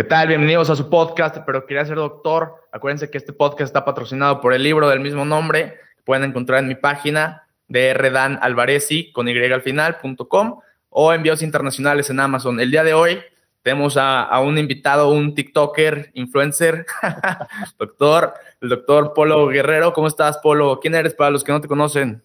[0.00, 0.28] ¿Qué tal?
[0.28, 2.54] Bienvenidos a su podcast, pero quería ser doctor.
[2.72, 5.74] Acuérdense que este podcast está patrocinado por el libro del mismo nombre,
[6.06, 12.18] pueden encontrar en mi página de rdanalvarezi con y al final.com o envíos internacionales en
[12.18, 12.60] Amazon.
[12.60, 13.18] El día de hoy
[13.60, 16.86] tenemos a, un invitado, un TikToker, influencer,
[17.78, 19.92] doctor, el doctor Polo Guerrero.
[19.92, 20.80] ¿Cómo estás, Polo?
[20.80, 22.22] ¿Quién eres para los que no te conocen?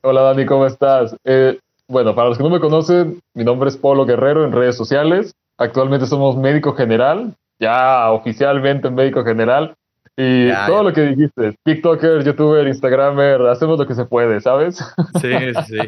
[0.00, 1.14] Hola, Dani, ¿cómo estás?
[1.24, 4.78] Eh, bueno, para los que no me conocen, mi nombre es Polo Guerrero en redes
[4.78, 5.34] sociales.
[5.62, 9.76] Actualmente somos médico general, ya oficialmente médico general.
[10.16, 14.84] Y todo lo que dijiste, TikToker, YouTuber, Instagramer, hacemos lo que se puede, ¿sabes?
[15.20, 15.32] Sí,
[15.66, 15.78] sí.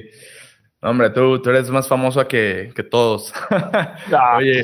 [0.81, 3.33] Hombre, tú, tú eres más famoso que, que todos.
[4.13, 4.63] Ah, Oye,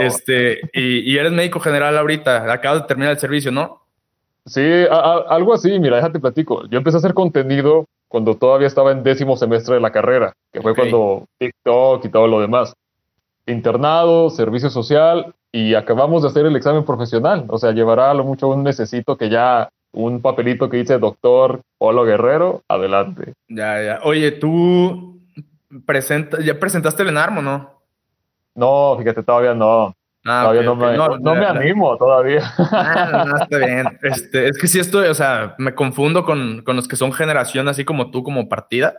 [0.00, 3.82] este, y, y, eres médico general ahorita, acabas de terminar el servicio, ¿no?
[4.46, 6.66] Sí, algo así, mira, déjate platico.
[6.68, 10.60] Yo empecé a hacer contenido cuando todavía estaba en décimo semestre de la carrera, que
[10.60, 12.74] fue cuando TikTok y todo lo demás
[13.50, 17.44] internado, servicio social y acabamos de hacer el examen profesional.
[17.48, 21.62] O sea, llevará a lo mucho un necesito que ya un papelito que dice doctor
[21.78, 23.34] Polo Guerrero, adelante.
[23.48, 24.00] Ya, ya.
[24.04, 25.20] Oye, tú
[25.84, 27.80] presenta, ya presentaste el ENARMO, ¿no?
[28.54, 29.94] No, fíjate, todavía no.
[30.24, 32.42] Ah, todavía no, me, no, me animo todavía.
[32.58, 33.98] Ah, no, está bien.
[34.02, 37.68] Este, es que sí estoy, o sea, me confundo con, con los que son generación
[37.68, 38.94] así como tú, como partida.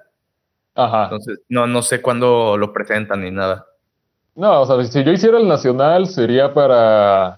[0.73, 1.03] Ajá.
[1.03, 3.67] Entonces, no, no sé cuándo lo presentan ni nada.
[4.35, 7.37] No, o sea, si yo hiciera el nacional sería para...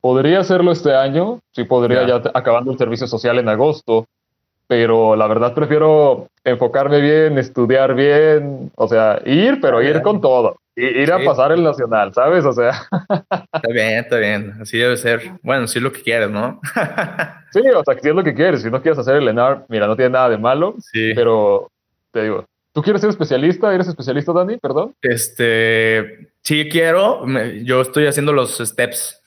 [0.00, 4.06] Podría hacerlo este año, sí podría ya acabando el servicio social en agosto,
[4.66, 10.58] pero la verdad prefiero enfocarme bien, estudiar bien, o sea, ir, pero ir con todo,
[10.76, 12.44] ir a pasar el nacional, ¿sabes?
[12.44, 12.72] O sea.
[13.54, 15.22] Está bien, está bien, así debe ser.
[15.42, 16.60] Bueno, si es lo que quieres, ¿no?
[17.50, 19.86] sí, o sea, si es lo que quieres, si no quieres hacer el ENAR, mira,
[19.86, 21.12] no tiene nada de malo, sí.
[21.14, 21.70] pero
[22.10, 22.44] te digo,
[22.74, 23.72] ¿Tú quieres ser especialista?
[23.72, 24.58] ¿Eres especialista, Dani?
[24.58, 24.96] Perdón.
[25.00, 27.24] Este, sí quiero.
[27.62, 29.22] yo estoy haciendo los steps.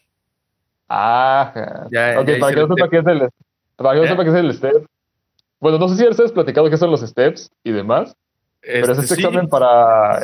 [0.90, 1.54] Ah,
[1.90, 3.30] ya, ok, para, que no sepa qué es el,
[3.78, 4.86] para que no sepa qué es el step.
[5.62, 8.16] Bueno, no sé si ya has platicado qué son los steps y demás,
[8.62, 10.22] pero es este, este examen para,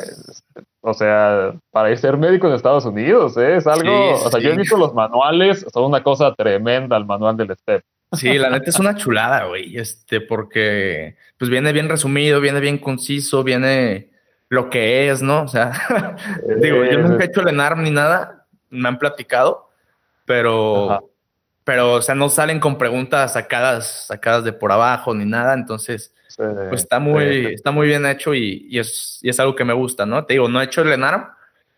[0.82, 3.56] o sea, para ser médico en Estados Unidos, ¿eh?
[3.56, 7.36] es algo, o sea, yo he visto los manuales, son una cosa tremenda el manual
[7.36, 7.82] del step.
[8.12, 12.78] Sí, la neta es una chulada, güey, este, porque pues viene bien resumido, viene bien
[12.78, 14.10] conciso, viene
[14.48, 15.42] lo que es, ¿no?
[15.42, 16.16] O sea,
[16.60, 19.70] digo, yo nunca he hecho el ENARM ni nada, me han platicado,
[20.24, 21.10] pero,
[21.64, 26.14] pero, o sea, no salen con preguntas sacadas, sacadas de por abajo ni nada, entonces,
[26.36, 29.72] pues está muy, está muy bien hecho y, y, es, y, es, algo que me
[29.72, 30.24] gusta, ¿no?
[30.24, 31.28] Te digo, no he hecho el ENARM,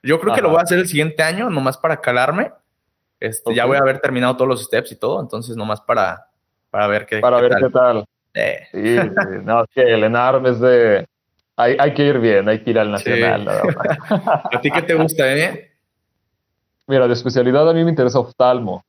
[0.02, 2.52] yo creo que lo voy a hacer el siguiente año, nomás para calarme,
[3.20, 6.26] este, Ya voy a haber terminado todos los steps y todo, entonces nomás para,
[6.70, 8.04] para ver qué, para ver qué tal.
[8.34, 8.66] Eh.
[8.72, 8.96] Sí,
[9.44, 11.06] no, es que el ENARM es de...
[11.58, 13.48] Hay, hay, que ir bien, hay que ir al nacional.
[14.10, 15.72] ¿A ti qué te gusta, eh?
[16.86, 18.84] Mira, de especialidad a mí me interesa oftalmo.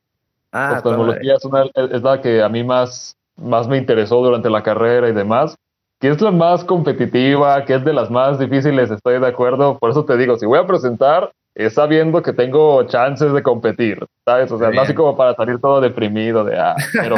[0.52, 4.62] Ah, Oftalmología es, una, es la que a mí más, más me interesó durante la
[4.62, 5.56] carrera y demás
[6.00, 9.78] que es la más competitiva, que es de las más difíciles, estoy de acuerdo.
[9.78, 13.98] Por eso te digo, si voy a presentar, es sabiendo que tengo chances de competir,
[14.24, 14.50] ¿sabes?
[14.52, 17.16] O sea, no así como para salir todo deprimido de, ah, pero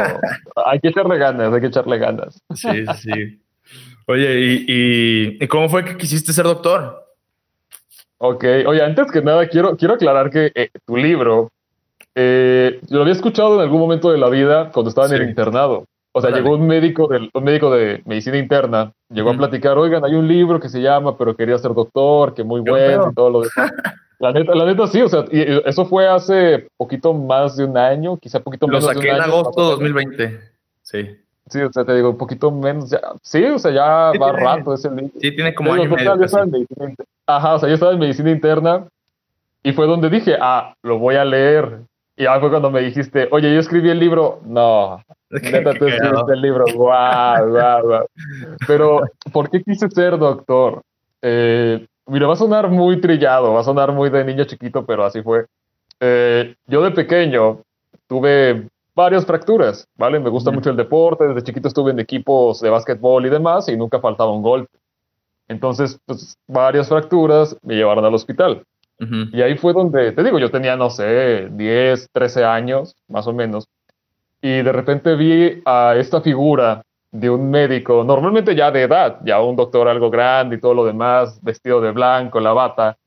[0.65, 2.41] hay que echarle ganas, hay que echarle ganas.
[2.55, 3.39] Sí, sí.
[4.07, 7.05] Oye, ¿y, y, cómo fue que quisiste ser doctor?
[8.17, 11.51] Ok, oye, antes que nada, quiero, quiero aclarar que eh, tu libro
[12.15, 15.85] eh, lo había escuchado en algún momento de la vida cuando estaba en el internado.
[16.13, 20.03] O sea, llegó un médico, de, un médico de medicina interna, llegó a platicar, oigan,
[20.03, 23.29] hay un libro que se llama, pero quería ser doctor, que muy bueno y todo
[23.29, 23.71] lo demás.
[24.19, 27.75] La neta, la neta sí, o sea, y eso fue hace poquito más de un
[27.75, 29.01] año, quizá poquito menos de un año.
[29.01, 30.39] Lo saqué en agosto de 2020,
[30.83, 31.17] sí.
[31.49, 34.75] Sí, o sea, te digo, un poquito menos, ya, sí, o sea, ya va rato
[34.75, 35.09] ese libro.
[35.19, 36.13] Sí, tiene como año y medio.
[37.25, 38.85] Ajá, o sea, yo estaba en medicina interna
[39.63, 41.79] y fue donde dije, ah, lo voy a leer.
[42.21, 44.41] Y ahí fue cuando me dijiste, oye, yo escribí el libro.
[44.45, 46.65] No, neta, tú escribiste el libro.
[46.75, 48.05] Guau, guau, guau.
[48.67, 49.01] Pero,
[49.31, 50.83] ¿por qué quise ser doctor?
[51.21, 55.05] Eh, Mira, va a sonar muy trillado, va a sonar muy de niño chiquito, pero
[55.05, 55.45] así fue.
[55.99, 57.61] Eh, yo de pequeño
[58.07, 60.19] tuve varias fracturas, ¿vale?
[60.19, 63.77] Me gusta mucho el deporte, desde chiquito estuve en equipos de básquetbol y demás y
[63.77, 64.77] nunca faltaba un golpe.
[65.47, 68.63] Entonces, pues, varias fracturas me llevaron al hospital.
[69.33, 73.33] Y ahí fue donde, te digo, yo tenía, no sé, 10, 13 años, más o
[73.33, 73.67] menos.
[74.41, 79.41] Y de repente vi a esta figura de un médico, normalmente ya de edad, ya
[79.41, 82.97] un doctor algo grande y todo lo demás, vestido de blanco, la bata,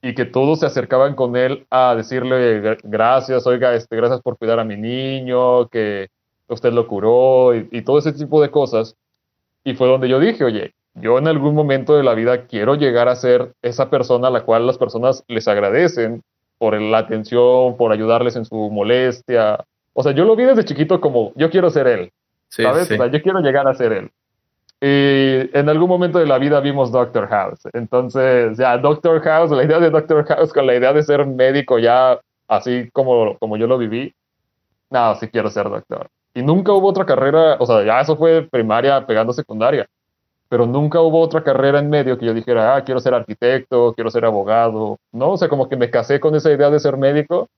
[0.00, 4.60] y que todos se acercaban con él a decirle gracias, oiga, este, gracias por cuidar
[4.60, 6.08] a mi niño, que
[6.46, 8.96] usted lo curó y, todo ese tipo de cosas.
[9.64, 13.08] Y fue donde yo dije, oye, yo en algún momento de la vida quiero llegar
[13.08, 16.22] a ser esa persona a la cual las personas les agradecen
[16.58, 19.64] por la atención, por ayudarles en su molestia.
[19.92, 22.12] O sea, yo lo vi desde chiquito como yo quiero ser él.
[22.48, 22.90] ¿Sabes?
[22.90, 24.10] O sea, yo quiero llegar a ser él.
[24.80, 27.60] Y en algún momento de la vida vimos Doctor House.
[27.72, 31.78] Entonces, ya, Doctor House, la idea de Doctor House con la idea de ser médico
[31.78, 32.18] ya
[32.48, 34.14] así como, como yo lo viví,
[34.90, 36.08] no, sí quiero ser doctor.
[36.34, 39.86] Y nunca hubo otra carrera, o sea, ya eso fue primaria pegando secundaria,
[40.48, 44.10] pero nunca hubo otra carrera en medio que yo dijera, ah, quiero ser arquitecto, quiero
[44.10, 44.98] ser abogado.
[45.12, 47.48] No, o sea, como que me casé con esa idea de ser médico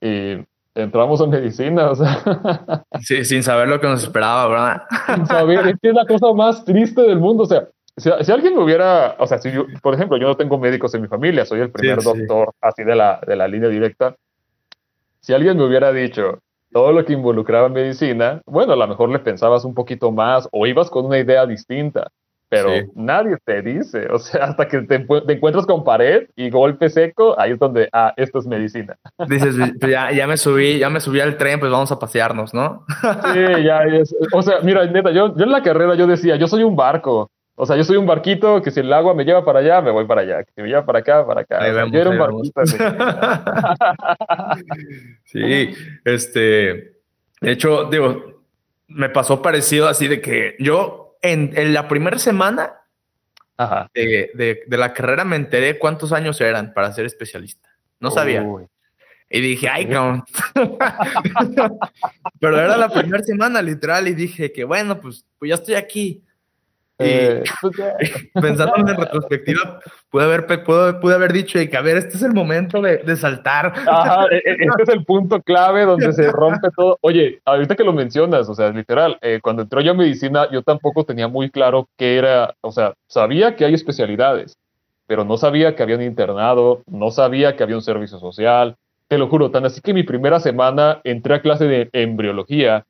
[0.00, 0.38] y
[0.74, 2.84] entramos en medicina, o sea.
[3.00, 4.82] Sí, sin saber lo que nos esperaba, ¿verdad?
[5.14, 8.32] Sin saber, es que es la cosa más triste del mundo, o sea, si, si
[8.32, 11.08] alguien me hubiera, o sea, si yo, por ejemplo, yo no tengo médicos en mi
[11.08, 14.16] familia, soy el primer doctor así de la, de la línea directa,
[15.20, 16.40] si alguien me hubiera dicho
[16.72, 20.66] todo lo que involucraba medicina, bueno, a lo mejor le pensabas un poquito más o
[20.66, 22.10] ibas con una idea distinta
[22.48, 27.38] pero nadie te dice, o sea, hasta que te, encuentras con pared y golpe seco,
[27.38, 28.96] ahí es donde, ah, esto es medicina.
[29.28, 32.54] Dices, pues ya, ya me subí, ya me subí al tren, pues vamos a pasearnos,
[32.54, 32.84] ¿no?
[33.32, 36.46] Sí, ya es, o sea, mira, neta, yo, yo en la carrera yo decía, yo
[36.46, 39.42] soy un barco, o sea, yo soy un barquito que si el agua me lleva
[39.42, 41.86] para allá, me voy para allá, que si me lleva para acá, para acá.
[41.86, 42.60] yo era un barquito.
[45.24, 45.74] sí,
[46.04, 46.98] este,
[47.40, 48.42] de hecho, digo,
[48.88, 52.74] me pasó parecido así de que yo en, la primera semana
[53.94, 57.70] De, la carrera me enteré cuántos años eran para ser especialista.
[58.00, 58.46] No sabía.
[59.30, 60.26] Y dije, ay, no.
[62.38, 66.22] Pero era la primera semana, literal, y dije que bueno, pues, pues ya estoy aquí.
[66.98, 67.76] Eh, pues
[68.34, 72.80] pensando en retrospectiva, pude haber, pude, haber dicho que, a ver, este es el momento
[72.80, 73.74] de, saltar.
[74.30, 76.98] E, e, este es el punto clave donde se rompe todo.
[77.02, 80.62] Oye, ahorita que lo mencionas, o sea, literal, eh, cuando entró yo a medicina, yo
[80.62, 84.56] tampoco tenía muy claro qué era, o sea, sabía que hay especialidades,
[85.06, 88.76] pero no sabía que había un internado, no sabía que había un servicio social.
[89.08, 92.86] Te lo juro, tan así que mi primera semana entré a clase de embriología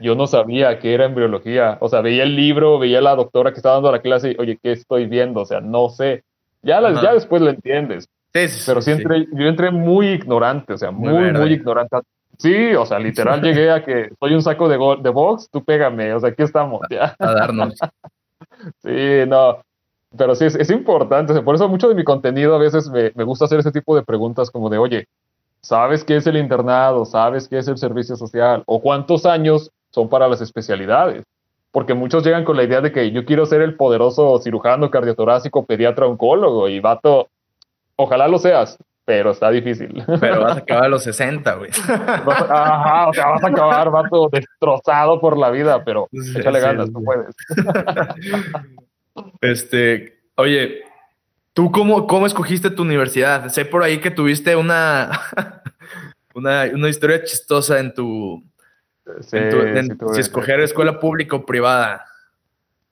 [0.00, 1.78] yo no sabía qué era embriología.
[1.80, 4.36] O sea, veía el libro, veía a la doctora que estaba dando la clase y,
[4.40, 5.40] oye, ¿qué estoy viendo?
[5.40, 6.24] O sea, no sé.
[6.62, 8.08] Ya, ya después lo entiendes.
[8.32, 11.96] Sí, sí, Pero sí, entré, yo entré muy ignorante, o sea, muy, muy, ignorante.
[12.36, 16.12] Sí, o sea, literal llegué a que soy un saco de, de box, tú pégame,
[16.12, 17.14] o sea, aquí estamos, ya.
[17.18, 17.74] A darnos.
[18.82, 19.62] sí, no.
[20.16, 23.24] Pero sí, es, es importante, por eso mucho de mi contenido a veces me, me
[23.24, 25.06] gusta hacer ese tipo de preguntas como de, oye,
[25.60, 27.04] ¿Sabes qué es el internado?
[27.04, 28.62] ¿Sabes qué es el servicio social?
[28.66, 31.24] ¿O cuántos años son para las especialidades?
[31.70, 35.66] Porque muchos llegan con la idea de que yo quiero ser el poderoso cirujano cardiotorácico,
[35.66, 37.28] pediatra, oncólogo y vato,
[37.96, 40.04] ojalá lo seas, pero está difícil.
[40.20, 41.70] Pero vas a acabar a los 60, güey.
[41.70, 47.00] Ajá, o sea, vas a acabar, vato, destrozado por la vida, pero échale ganas, no
[47.00, 47.34] puedes.
[49.40, 50.82] Este, oye,
[51.58, 53.48] ¿Tú cómo, cómo escogiste tu universidad?
[53.48, 55.10] Sé por ahí que tuviste una,
[56.32, 58.44] una, una historia chistosa en tu,
[59.22, 59.38] sí,
[60.14, 62.06] si escoger escuela pública o privada.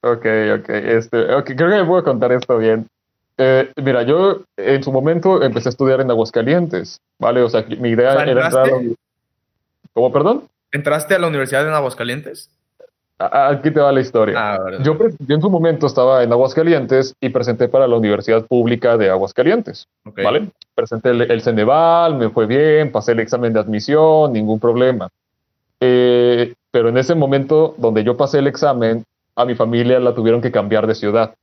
[0.01, 0.27] Ok,
[0.59, 0.69] ok.
[0.69, 2.89] Este, okay creo que me puedo contar esto bien.
[3.39, 7.43] Eh, mira, yo en su momento empecé a estudiar en Aguascalientes, ¿vale?
[7.43, 8.81] O sea, mi idea era entrar a
[9.93, 10.43] ¿Cómo, perdón?
[10.73, 12.51] ¿Entraste a la universidad en Aguascalientes?
[13.19, 14.35] Aquí te va la historia.
[14.37, 14.97] Ah, yo,
[15.29, 19.87] en su momento estaba en Aguascalientes y presenté para la Universidad Pública de Aguascalientes.
[20.05, 20.51] ¿Vale?
[20.75, 25.09] Presenté el, Ceneval, me fue bien, pasé el examen de admisión, ningún problema.
[25.81, 29.05] Eh, pero en ese momento donde yo pasé el examen,
[29.35, 31.35] a mi familia la tuvieron que cambiar de ciudad.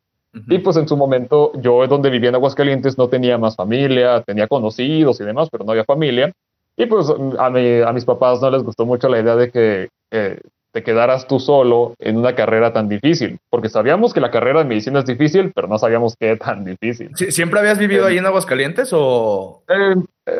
[0.48, 4.48] Y pues en su momento, yo donde vivía en Aguascalientes no tenía más familia, tenía
[4.48, 6.32] conocidos y demás, pero no había familia.
[6.75, 10.39] Y pues a, a mis papás no les gustó mucho la idea de que eh,
[10.74, 14.65] te quedaras tú solo en una carrera tan difícil, porque sabíamos que la carrera de
[14.65, 17.12] medicina es difícil, pero no sabíamos qué tan difícil.
[17.15, 19.62] ¿Siempre habías vivido ahí en Aguascalientes o...?
[19.70, 19.96] Eh,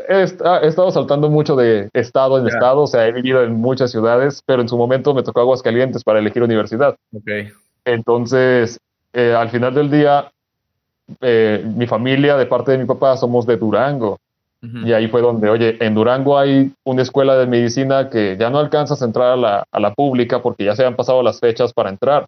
[0.10, 4.42] he, estado saltando mucho de estado en estado, o sea, he vivido en muchas ciudades,
[4.44, 6.96] pero en su momento me tocó Aguascalientes para elegir universidad.
[7.16, 7.50] Okay.
[7.86, 8.80] Entonces,
[9.14, 10.32] eh, al final del día,
[11.22, 14.18] eh, mi familia, de parte de mi papá, somos de Durango.
[14.86, 18.60] Y ahí fue donde, oye, en Durango hay una escuela de medicina que ya no
[18.60, 21.74] alcanzas a entrar a la, a la pública porque ya se han pasado las fechas
[21.74, 22.28] para entrar.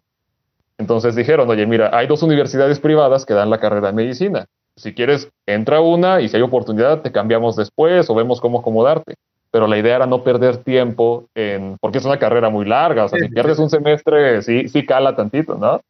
[0.76, 4.44] Entonces dijeron, oye, mira, hay dos universidades privadas que dan la carrera de medicina.
[4.76, 9.14] Si quieres, entra una y si hay oportunidad, te cambiamos después o vemos cómo acomodarte.
[9.50, 13.06] Pero la idea era no perder tiempo en, porque es una carrera muy larga.
[13.06, 15.80] O sea, si pierdes un semestre, sí, sí cala tantito, ¿no?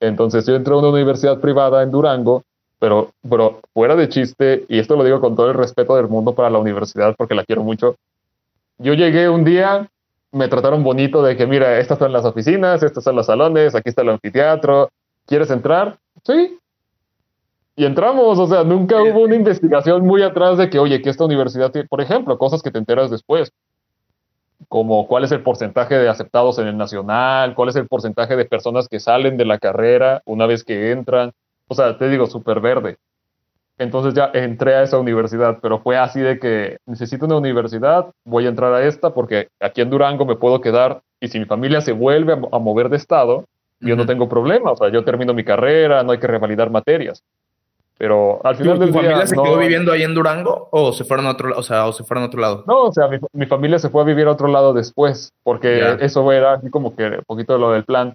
[0.00, 2.42] Entonces yo entré a una universidad privada en Durango
[2.80, 6.34] pero, pero fuera de chiste, y esto lo digo con todo el respeto del mundo
[6.34, 7.96] para la universidad porque la quiero mucho,
[8.78, 9.88] yo llegué un día,
[10.32, 13.90] me trataron bonito de que, mira, estas son las oficinas, estos son los salones, aquí
[13.90, 14.88] está el anfiteatro,
[15.26, 15.98] ¿quieres entrar?
[16.24, 16.58] Sí.
[17.76, 21.24] y entramos, o sea, nunca hubo una investigación muy atrás de que, oye, que esta
[21.24, 23.52] universidad tiene, por ejemplo, cosas que te enteras después,
[24.68, 28.44] como cuál es el porcentaje de aceptados en el nacional, cuál es el porcentaje de
[28.44, 31.32] personas que salen de la carrera una vez que entran,
[31.70, 32.96] o sea, te digo, súper verde.
[33.78, 38.46] Entonces ya entré a esa universidad, pero fue así de que necesito una universidad, voy
[38.46, 41.80] a entrar a esta porque aquí en Durango me puedo quedar y si mi familia
[41.80, 43.44] se vuelve a, mover de estado,
[43.78, 47.22] yo no tengo problema, o sea, yo termino mi carrera, no hay que revalidar materias.
[47.96, 49.00] Pero al final del día.
[49.00, 51.86] ¿Tu familia se quedó viviendo ahí en Durango o se fueron a otro, o sea,
[51.86, 52.64] o se fueron a otro lado?
[52.66, 56.32] No, o sea, mi, familia se fue a vivir a otro lado después, porque eso
[56.32, 58.14] era así como que un poquito de lo del plan.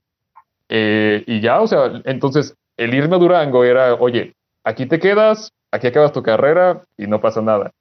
[0.69, 5.51] Eh, y ya, o sea, entonces el irme a Durango era, oye, aquí te quedas,
[5.72, 7.72] aquí acabas tu carrera y no pasa nada.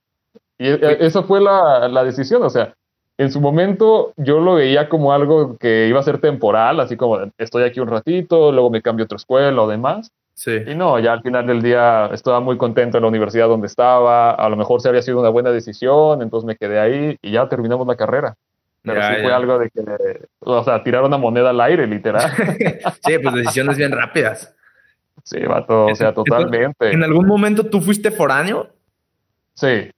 [0.58, 2.74] Y e, eso fue la, la decisión, o sea,
[3.16, 7.20] en su momento yo lo veía como algo que iba a ser temporal, así como
[7.38, 10.10] estoy aquí un ratito, luego me cambio a otra escuela o demás.
[10.46, 14.32] Y no, ya al final del día estaba muy contento en la universidad donde estaba,
[14.32, 17.48] a lo mejor se había sido una buena decisión, entonces me quedé ahí y ya
[17.48, 18.34] terminamos la carrera.
[18.82, 22.30] Pero sí fue algo de que, o sea, tirar una moneda al aire, literal.
[23.06, 24.54] sí, pues decisiones bien rápidas.
[25.24, 26.92] Sí, vato, o sea, totalmente.
[26.92, 28.68] ¿En algún momento tú fuiste foráneo?
[29.54, 29.90] Sí,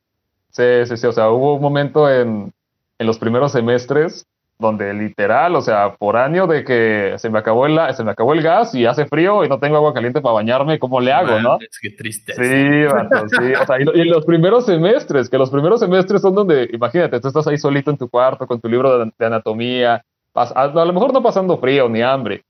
[0.51, 2.53] sí, sí, sí, o sea, hubo un momento en,
[2.99, 4.27] en los primeros semestres
[4.59, 8.33] donde literal, o sea, por año de que se me acabó el, se me acabó
[8.33, 11.39] el gas y hace frío y no tengo agua caliente para bañarme, ¿cómo le hago,
[11.41, 11.59] no?
[11.61, 12.33] Es que triste.
[12.33, 13.53] Sí, sí.
[13.55, 17.47] O sea, y, los primeros semestres, que los primeros semestres son donde, imagínate, tú estás
[17.47, 20.03] ahí solito en tu cuarto con tu libro de, anatomía,
[20.35, 22.43] a, lo mejor no pasando frío ni hambre,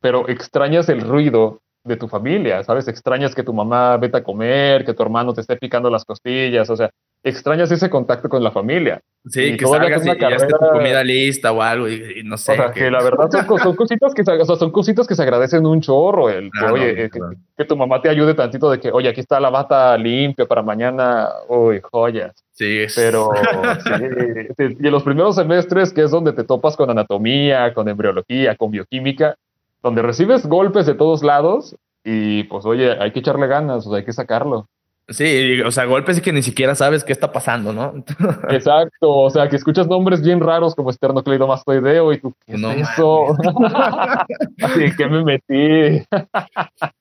[0.00, 2.86] pero extrañas el ruido de tu familia, ¿sabes?
[2.86, 6.70] Extrañas que tu mamá vete a comer, que tu hermano te esté picando las costillas,
[6.70, 6.90] o sea,
[7.22, 9.00] extrañas ese contacto con la familia.
[9.26, 12.52] Sí, que salgas y ya esté tu comida lista o algo, y, no sé.
[12.52, 15.66] O sea, que, la verdad son, cositas que, o sea, son cositas que se agradecen
[15.66, 17.10] un chorro, el que, oye, eh,
[17.56, 20.62] que, tu mamá te ayude tantito de que, oye, aquí está la bata limpia para
[20.62, 22.32] mañana, uy, joyas.
[22.52, 23.30] Sí, pero
[24.56, 28.56] sí, y en los primeros semestres, que es donde te topas con anatomía, con embriología,
[28.56, 29.36] con bioquímica,
[29.82, 33.98] donde recibes golpes de todos lados y pues oye, hay que echarle ganas, o sea,
[33.98, 34.68] hay que sacarlo.
[35.10, 37.94] Sí, o sea, golpes y que ni siquiera sabes qué está pasando, ¿no?
[38.50, 42.86] Exacto, o sea, que escuchas nombres bien raros como esternocleidomastoideo y tú, ¿qué no, es
[42.90, 43.28] eso?
[44.62, 46.06] Así que me metí.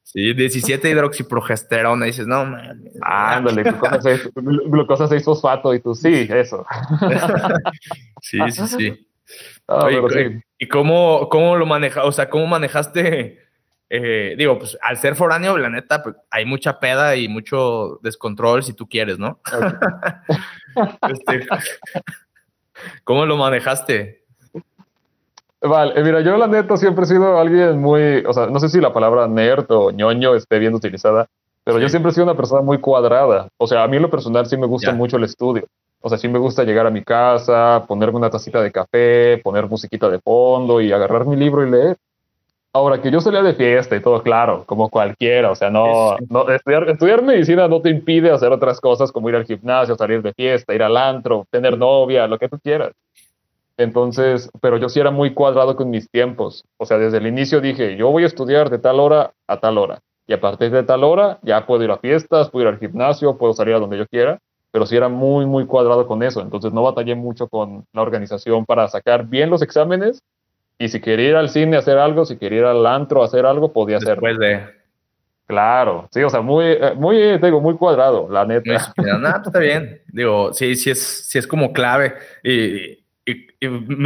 [0.04, 2.82] sí, 17 hidroxiprogesterona y dices, no, man.
[3.02, 3.64] Ándale,
[4.34, 6.66] glucosa 6, fosfato y tú, sí, eso.
[8.22, 9.07] sí, sí, sí.
[9.68, 9.90] Ah,
[10.58, 12.06] ¿Y cómo, cómo lo manejas?
[12.06, 13.48] O sea, ¿cómo manejaste
[13.90, 18.64] eh, digo, pues al ser foráneo, la neta, pues, hay mucha peda y mucho descontrol
[18.64, 19.40] si tú quieres, ¿no?
[21.10, 21.48] Este,
[23.04, 24.26] ¿Cómo lo manejaste?
[25.60, 28.70] Vale, eh, mira, yo la neta siempre he sido alguien muy, o sea, no sé
[28.70, 31.28] si la palabra nerd o ñoño esté bien utilizada,
[31.64, 33.48] pero yo siempre he sido una persona muy cuadrada.
[33.58, 35.66] O sea, a mí en lo personal sí me gusta mucho el estudio.
[36.02, 39.68] O sea, sí me gusta llegar a mi casa, ponerme una tacita de café, poner
[39.68, 41.98] musiquita de fondo y agarrar mi libro y leer.
[42.74, 46.48] Ahora, que yo salía de fiesta y todo, claro, como cualquiera, o sea, no, no
[46.50, 50.34] estudiar, estudiar medicina no te impide hacer otras cosas como ir al gimnasio, salir de
[50.34, 52.92] fiesta, ir al antro, tener novia, lo que tú quieras.
[53.78, 56.66] Entonces, pero yo sí era muy cuadrado con mis tiempos.
[56.78, 59.78] O sea, desde el inicio dije, yo voy a estudiar de tal hora a tal
[59.78, 60.00] hora.
[60.28, 63.38] Y a partir de tal hora ya puedo ir a fiestas, puedo ir al gimnasio,
[63.38, 64.40] puedo salir a donde yo quiera.
[64.78, 66.40] Pero sí era muy, muy cuadrado con eso.
[66.40, 70.22] Entonces no batallé mucho con la organización para sacar bien los exámenes
[70.78, 73.26] y si quería ir al cine a hacer algo, si quería ir al antro a
[73.26, 74.28] hacer algo, podía hacerlo.
[74.28, 74.64] Después de.
[75.48, 78.94] Claro, sí, o sea, muy, eh, muy, digo, muy cuadrado, la neta.
[78.98, 80.00] No, pues está bien.
[80.10, 82.14] Digo, sí, sí es, sí es como clave.
[82.44, 83.04] Y,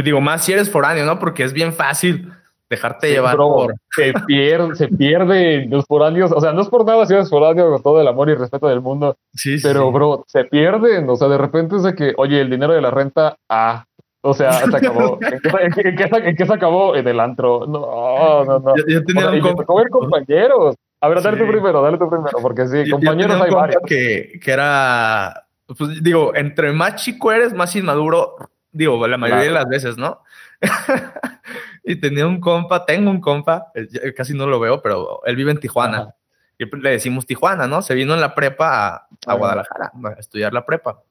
[0.02, 1.18] digo, más si eres foráneo, ¿no?
[1.18, 2.32] Porque es bien fácil
[2.72, 3.74] dejarte llevar por...
[3.94, 7.70] Se pierde, se pierde los foráneos, o sea, no es por nada si eres foráneo
[7.70, 11.28] con todo el amor y respeto del mundo, sí, pero, bro, se pierden, o sea,
[11.28, 13.84] de repente es de que, oye, el dinero de la renta, ah,
[14.22, 15.18] o sea, se acabó.
[15.20, 16.96] ¿En qué, se acabó?
[16.96, 17.66] En el antro.
[17.66, 18.74] No, no, no.
[18.86, 20.76] Yo, tenía un ver compañeros.
[21.00, 23.82] A ver, dale tú primero, dale tú primero, porque sí, compañeros hay varios.
[23.84, 28.36] Que, que era, pues digo, entre más chico eres, más inmaduro,
[28.70, 30.20] digo, la mayoría de las veces, ¿no?
[31.84, 35.50] y tenía un compa, tengo un compa, eh, casi no lo veo, pero él vive
[35.50, 36.14] en Tijuana.
[36.58, 37.82] Y le decimos Tijuana, ¿no?
[37.82, 41.02] Se vino en la prepa a, a Guadalajara a estudiar la prepa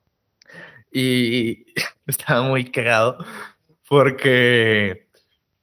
[0.92, 1.66] y
[2.08, 3.18] estaba muy cagado
[3.88, 5.08] porque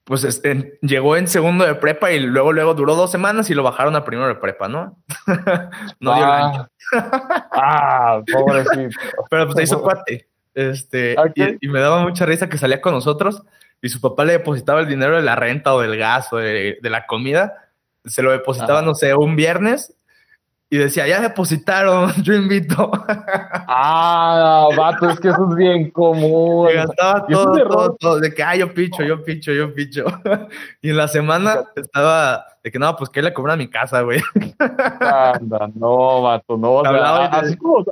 [0.04, 3.62] pues este, llegó en segundo de prepa y luego luego duró dos semanas y lo
[3.62, 4.98] bajaron a primero de prepa, ¿no?
[6.00, 6.46] no dio el ah.
[6.46, 6.70] año.
[7.52, 8.98] ah, pobrecito.
[9.28, 10.28] Pero pues se hizo cuate.
[10.54, 11.14] Este,
[11.60, 13.42] y, me daba mucha risa que salía con nosotros
[13.80, 16.78] y su papá le depositaba el dinero de la renta o del gas o de,
[16.82, 17.70] la comida.
[18.04, 19.94] Se lo depositaba, no sé, un viernes
[20.70, 22.90] y decía, ya depositaron, yo invito.
[23.70, 26.66] Ah, vato, es que eso es bien común.
[26.66, 30.04] Me gastaba todo, todo, todo, de que, ah, yo picho, yo picho, yo picho.
[30.82, 34.00] Y en la semana estaba de que, no, pues que le cobra a mi casa,
[34.00, 34.20] güey.
[35.00, 36.80] Anda, no, vato, no.
[36.80, 37.84] y te, así, como,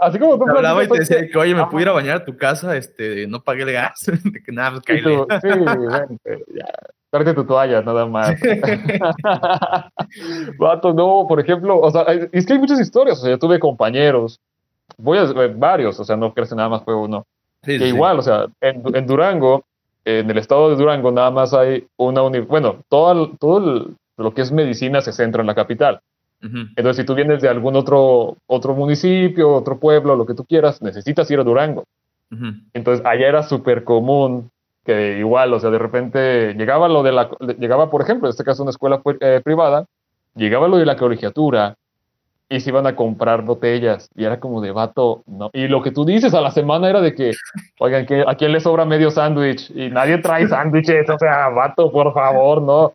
[0.00, 2.76] así, como tú hablaba y te decía que, oye, me pudiera bañar a tu casa,
[2.76, 4.06] este, no pagué el gas.
[4.22, 5.26] De que nada, pues caíle.
[5.42, 6.64] Sí, vente, ya.
[7.14, 8.34] Tráete tu toalla, nada más.
[10.58, 12.02] Vato, no, por ejemplo, o sea,
[12.32, 13.18] es que hay muchas historias.
[13.18, 14.40] O sea, yo tuve compañeros,
[14.98, 17.24] voy a varios, o sea, no crees que nada más fue uno.
[17.62, 19.62] que igual, o sea, en, Durango,
[20.04, 24.50] en el estado de Durango, nada más hay una bueno, todo, todo lo que es
[24.50, 26.00] medicina se centra en la capital.
[26.42, 30.82] Entonces, si tú vienes de algún otro, otro municipio, otro pueblo, lo que tú quieras,
[30.82, 31.84] necesitas ir a Durango.
[32.72, 34.50] Entonces, allá era súper común
[34.84, 38.44] que igual, o sea, de repente llegaba lo de la, llegaba, por ejemplo, en este
[38.44, 39.86] caso una escuela eh, privada,
[40.34, 41.76] llegaba lo de la colegiatura
[42.48, 45.50] y se iban a comprar botellas y era como de vato, no.
[45.52, 47.32] Y lo que tú dices a la semana era de que,
[47.80, 49.70] oigan, que ¿a quién le sobra medio sándwich?
[49.74, 52.92] Y nadie trae sándwiches, o sea, vato, por favor, no.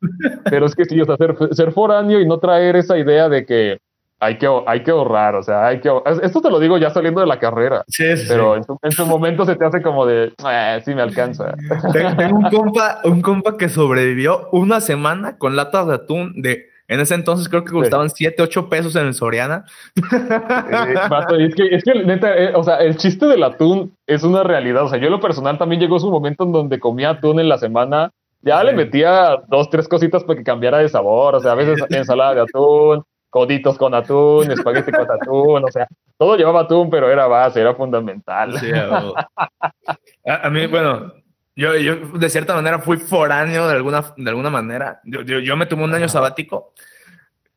[0.49, 3.45] Pero es que sí, o sea, ser, ser foráneo y no traer esa idea de
[3.45, 3.79] que,
[4.19, 5.89] hay que, hay que ahorrar, o sea, hay que
[6.21, 7.83] Esto te lo digo ya saliendo de la carrera.
[7.87, 8.25] Sí, sí.
[8.27, 11.55] Pero en su, momento se te hace como de, eh, sí me alcanza.
[12.17, 16.99] Tengo un compa, un compa que sobrevivió una semana con latas de atún de, en
[16.99, 19.63] ese entonces creo que costaban 7, 8 pesos en el Soriana.
[19.95, 24.83] es que, es que neta, eh, o sea, el chiste del atún es una realidad.
[24.83, 27.47] O sea, yo en lo personal también llegó su momento en donde comía atún en
[27.47, 28.09] la semana.
[28.41, 31.35] Ya le metía dos, tres cositas para que cambiara de sabor.
[31.35, 35.87] O sea, a veces ensalada de atún, coditos con atún, espagueti con atún, o sea,
[36.17, 38.55] todo llevaba atún, pero era base, era fundamental.
[40.25, 41.13] a, mí, bueno,
[41.55, 45.01] yo, yo de cierta manera fui foráneo de alguna, de alguna manera.
[45.03, 46.73] Yo, yo, me tomé un año sabático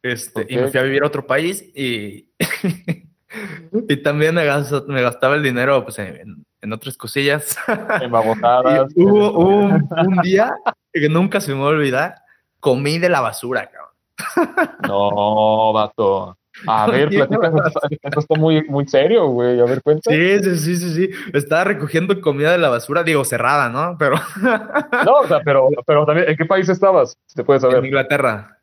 [0.03, 2.29] este, y me fui a vivir a otro país y,
[3.89, 4.45] y también me,
[4.89, 7.57] me gastaba el dinero pues, en, en otras cosillas.
[8.01, 8.93] En babosadas.
[8.95, 10.55] hubo, un, un día
[10.93, 12.15] que nunca se me va a olvidar,
[12.61, 13.82] comí de la basura, cabrón.
[14.89, 16.37] No, vato.
[16.67, 17.53] A ver, platica,
[18.03, 19.59] esto está muy, muy serio, güey.
[19.61, 20.11] A ver, cuenta.
[20.11, 21.11] Sí, sí, sí, sí, sí.
[21.33, 23.97] Estaba recogiendo comida de la basura, digo, cerrada, ¿no?
[23.99, 24.17] Pero.
[25.05, 27.17] No, o sea, pero, pero también, ¿en qué país estabas?
[27.27, 27.79] Si te puedes saber.
[27.79, 28.59] En Inglaterra.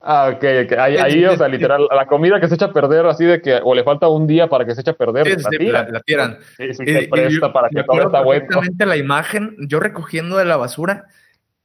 [0.00, 0.72] Ah, ok, ok.
[0.78, 3.74] Ahí, o sea, literal, la comida que se echa a perder, así de que, o
[3.74, 5.92] le falta un día para que se eche a perder, la, tiran.
[5.92, 6.38] La, tiran.
[6.56, 8.46] Sí, sí, se presta para que todo está bueno.
[8.78, 11.06] la imagen, yo recogiendo de la basura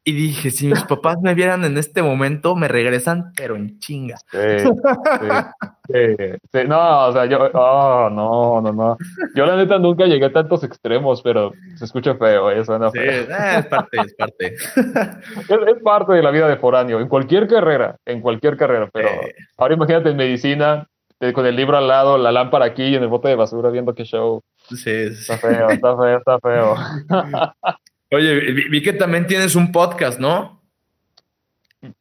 [0.04, 4.18] y dije, si mis papás me vieran en este momento, me regresan, pero en chinga.
[4.32, 5.98] Sí,
[6.52, 8.98] sí, No, o sea, yo, oh, no, no, no.
[9.36, 12.66] Yo la neta nunca llegué a tantos extremos, pero se escucha feo, ¿eh?
[12.66, 13.28] suena sí, eh,
[13.60, 14.56] es parte, es parte.
[15.76, 19.10] es, parte de la vida de foráneo, en cualquier carrera, en cualquier carrera, pero
[19.58, 20.88] ahora imagínate en medicina,
[21.36, 23.94] con el libro al lado, la lámpara aquí y en el bote de basura viendo
[23.94, 24.42] qué show.
[24.68, 25.00] Sí, sí.
[25.04, 26.76] Está feo, está feo, está feo.
[28.14, 30.60] Oye, vi, que también tienes un podcast, ¿no?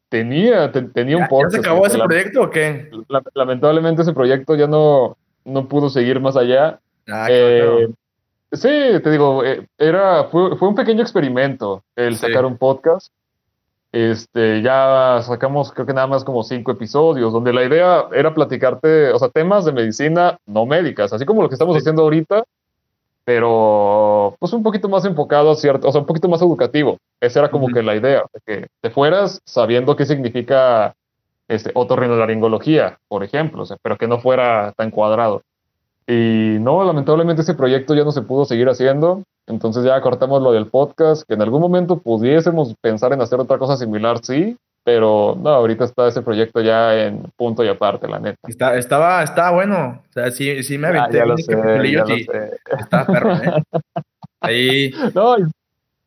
[0.08, 1.54] Tenía, tenía un podcast.
[1.54, 2.90] ¿Ya se acabó ese proyecto o qué?
[3.34, 6.80] lamentablemente ese proyecto ya no, no pudo seguir más allá.
[7.08, 7.88] Ah, eh,
[8.50, 8.68] sí,
[9.02, 13.12] te digo, eh, era, fue, fue, un pequeño experimento el sacar un podcast.
[13.92, 19.12] Este, ya sacamos creo que nada más como cinco episodios, donde la idea era platicarte,
[19.12, 22.44] o sea, temas de medicina no médicas, así como lo que estamos haciendo ahorita,
[23.24, 25.88] pero pues un poquito más enfocado, ¿cierto?
[25.88, 26.98] O sea, un poquito más educativo.
[27.20, 30.94] Esa era como que la idea, de que te fueras sabiendo qué significa
[31.48, 35.42] este, otorrinolaringología, por ejemplo, o sea, pero que no fuera tan cuadrado.
[36.06, 40.52] Y no, lamentablemente ese proyecto ya no se pudo seguir haciendo, entonces ya cortamos lo
[40.52, 45.36] del podcast, que en algún momento pudiésemos pensar en hacer otra cosa similar, sí, pero
[45.40, 48.38] no, ahorita está ese proyecto ya en punto y aparte, la neta.
[48.48, 50.02] Está, estaba, estaba bueno.
[50.08, 51.18] O sea, sí, sí me ah, aventé.
[51.18, 52.26] ya lo sé, ya lo sé.
[52.78, 53.62] Estaba perro, ¿eh?
[54.40, 54.94] Ahí.
[55.14, 55.36] No,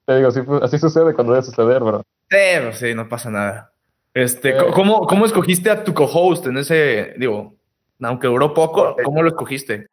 [0.06, 2.04] te digo, así, así sucede cuando debe suceder, bro.
[2.30, 3.72] Sí, pues sí, no pasa nada.
[4.14, 7.56] Este, ¿cómo, ¿Cómo escogiste a tu co-host en ese, digo,
[8.02, 9.88] aunque duró poco, cómo lo escogiste?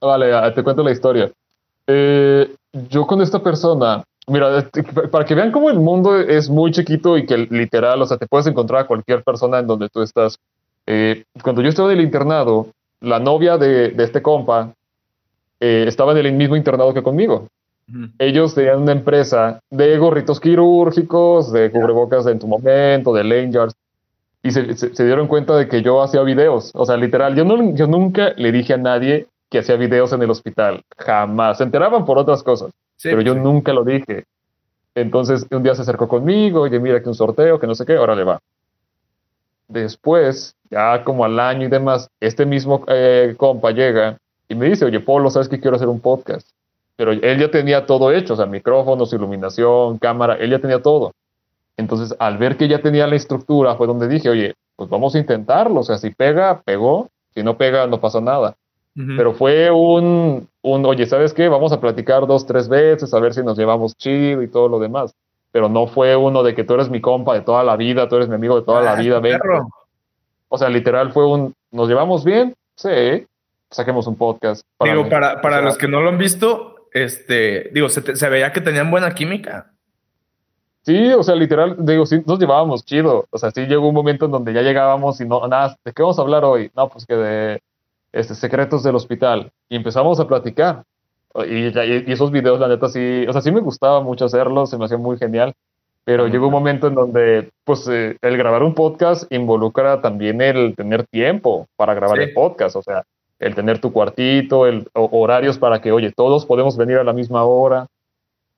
[0.00, 1.32] Vale, te cuento la historia.
[1.86, 4.70] Eh, yo con esta persona Mira,
[5.10, 8.26] para que vean cómo el mundo es muy chiquito y que literal, o sea, te
[8.26, 10.38] puedes encontrar a cualquier persona en donde tú estás.
[10.86, 12.68] Eh, cuando yo estaba en el internado,
[13.00, 14.72] la novia de, de este compa
[15.60, 17.48] eh, estaba en el mismo internado que conmigo.
[18.18, 23.74] Ellos tenían una empresa de gorritos quirúrgicos, de cubrebocas de en tu momento, de lanyards,
[24.42, 26.70] y se, se, dieron cuenta de que yo hacía videos.
[26.74, 30.22] O sea, literal, yo, no, yo nunca le dije a nadie que hacía videos en
[30.22, 30.82] el hospital.
[30.96, 31.58] Jamás.
[31.58, 32.72] Se enteraban por otras cosas
[33.10, 34.24] pero yo nunca lo dije.
[34.94, 37.96] Entonces un día se acercó conmigo, oye, mira que un sorteo, que no sé qué,
[37.96, 38.40] ahora le va.
[39.68, 44.84] después, ya como al año y demás, este mismo eh, compa llega y me dice,
[44.84, 46.48] oye, Polo, ¿sabes que quiero hacer un podcast?
[46.96, 51.12] Pero él ya tenía todo hecho, o sea, micrófonos, iluminación, cámara, él ya tenía todo.
[51.76, 55.18] Entonces, al ver que ya tenía la estructura, fue donde dije, oye, pues vamos a
[55.18, 58.54] intentarlo, o sea, si pega, pegó, si no pega, no pasa nada.
[58.94, 61.48] Pero fue un, un, oye, ¿sabes qué?
[61.48, 64.78] Vamos a platicar dos, tres veces, a ver si nos llevamos chido y todo lo
[64.78, 65.14] demás.
[65.50, 68.16] Pero no fue uno de que tú eres mi compa de toda la vida, tú
[68.16, 69.18] eres mi amigo de toda la ah, vida.
[69.18, 69.40] Ven.
[70.48, 72.54] O sea, literal fue un, ¿nos llevamos bien?
[72.76, 73.26] Sí,
[73.68, 74.64] saquemos un podcast.
[74.80, 78.60] digo, para, para los que no lo han visto, este, digo, se, se veía que
[78.60, 79.72] tenían buena química.
[80.82, 83.26] Sí, o sea, literal, digo, sí, nos llevábamos chido.
[83.30, 86.02] O sea, sí llegó un momento en donde ya llegábamos y no, nada, ¿de qué
[86.02, 86.70] vamos a hablar hoy?
[86.76, 87.62] No, pues que de
[88.14, 89.50] este, secretos del hospital.
[89.68, 90.84] Y empezamos a platicar.
[91.46, 94.78] Y, y, esos videos, la neta, sí, o sea, sí me gustaba mucho hacerlos, se
[94.78, 95.52] me hacía muy genial.
[96.04, 100.74] Pero llegó un momento en donde, pues, eh, el grabar un podcast involucra también el
[100.76, 102.76] tener tiempo para grabar el podcast.
[102.76, 103.04] O sea,
[103.38, 107.44] el tener tu cuartito, el horarios para que, oye, todos podemos venir a la misma
[107.44, 107.86] hora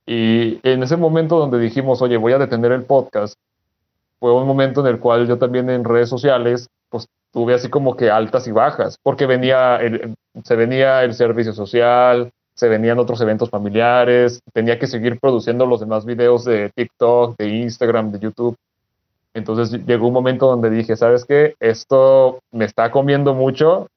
[0.06, 3.34] y en ese momento donde dijimos, oye, voy a detener el podcast,
[4.20, 7.98] fue un momento en el cual yo también en redes sociales, pues tuve así como
[7.98, 9.78] que altas y bajas, porque venía
[10.42, 15.80] se venía el servicio social, se venían otros eventos familiares, tenía que seguir produciendo los
[15.80, 18.56] demás videos de TikTok, de Instagram, de YouTube.
[19.34, 21.56] Entonces llegó un momento donde dije, ¿sabes qué?
[21.60, 23.88] Esto me está comiendo mucho,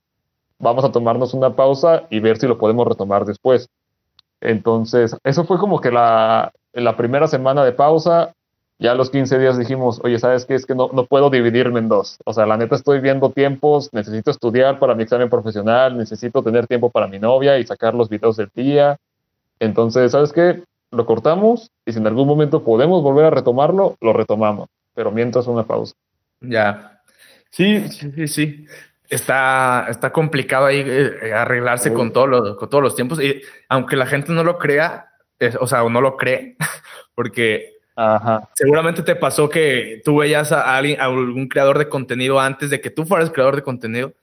[0.59, 3.69] vamos a tomarnos una pausa y ver si lo podemos retomar después.
[4.41, 8.33] Entonces, eso fue como que la, la primera semana de pausa.
[8.79, 10.55] Ya a los 15 días dijimos, oye, ¿sabes qué?
[10.55, 12.17] Es que no, no puedo dividirme en dos.
[12.25, 16.65] O sea, la neta estoy viendo tiempos, necesito estudiar para mi examen profesional, necesito tener
[16.65, 18.97] tiempo para mi novia y sacar los videos del día.
[19.59, 20.63] Entonces, ¿sabes qué?
[20.91, 24.69] Lo cortamos y si en algún momento podemos volver a retomarlo, lo retomamos.
[24.95, 25.93] Pero mientras una pausa.
[26.39, 27.01] Ya.
[27.51, 28.65] Sí, sí, sí, sí
[29.09, 33.21] está, está complicado ahí eh, arreglarse con, todo con todos los tiempos.
[33.21, 35.11] Y aunque la gente no lo crea,
[35.59, 36.55] o sea, o no lo cree,
[37.15, 37.78] porque
[38.53, 42.79] seguramente te pasó que tú veías a, alguien, a algún creador de contenido antes de
[42.79, 44.13] que tú fueras creador de contenido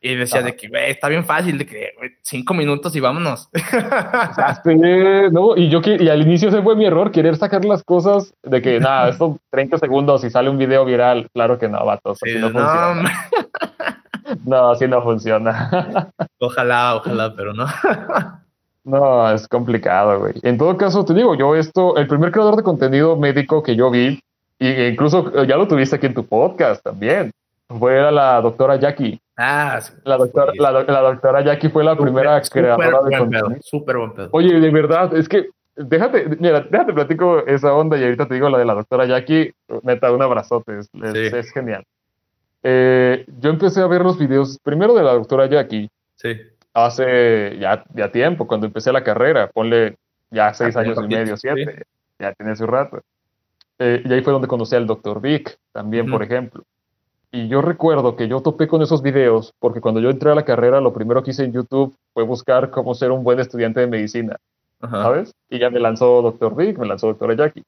[0.00, 1.90] y decías de que está bien fácil, de que
[2.22, 3.48] cinco minutos y vámonos.
[5.32, 8.32] no, y yo que, y al inicio ese fue mi error, querer sacar las cosas
[8.42, 11.28] de que nada, esto 30 segundos y sale un video viral.
[11.32, 12.20] Claro que no, vatos.
[12.40, 12.94] no, no
[14.44, 16.12] no, así no funciona.
[16.38, 17.66] Ojalá, ojalá, pero no.
[18.88, 20.32] No, es complicado, güey.
[20.42, 23.90] En todo caso, te digo, yo esto, el primer creador de contenido médico que yo
[23.90, 24.18] vi,
[24.58, 27.30] e incluso eh, ya lo tuviste aquí en tu podcast también,
[27.68, 29.20] fue la doctora Jackie.
[29.36, 29.92] Ah, sí.
[30.04, 33.56] La doctora, la, doctora Jackie fue la primera creadora de contenido.
[33.60, 34.28] Súper buen pedo.
[34.32, 38.48] Oye, de verdad, es que déjate, mira, déjate platico esa onda y ahorita te digo
[38.48, 39.52] la de la doctora Jackie.
[39.82, 41.84] Neta, un abrazote, es, es genial.
[42.62, 45.90] Eh, yo empecé a ver los videos, primero de la doctora Jackie.
[46.16, 46.36] Sí.
[46.86, 49.96] Hace ya, ya tiempo, cuando empecé la carrera, ponle
[50.30, 51.84] ya seis años y medio, siete,
[52.18, 53.00] ya tiene su rato.
[53.78, 56.64] Eh, y ahí fue donde conocí al doctor Vic, también, por ejemplo.
[57.30, 60.44] Y yo recuerdo que yo topé con esos videos, porque cuando yo entré a la
[60.44, 63.86] carrera, lo primero que hice en YouTube fue buscar cómo ser un buen estudiante de
[63.86, 64.36] medicina,
[64.80, 65.34] ¿sabes?
[65.50, 67.62] Y ya me lanzó doctor Vic, me lanzó doctora Jackie.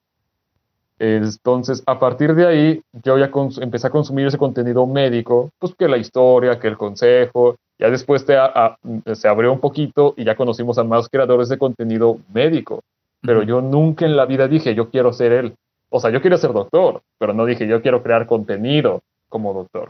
[1.02, 3.30] Entonces, a partir de ahí, yo ya
[3.62, 8.26] empecé a consumir ese contenido médico, pues que la historia, que el consejo, ya después
[8.26, 12.82] se abrió un poquito y ya conocimos a más creadores de contenido médico,
[13.22, 15.54] pero yo nunca en la vida dije, yo quiero ser él.
[15.88, 19.88] O sea, yo quiero ser doctor, pero no dije, yo quiero crear contenido como doctor.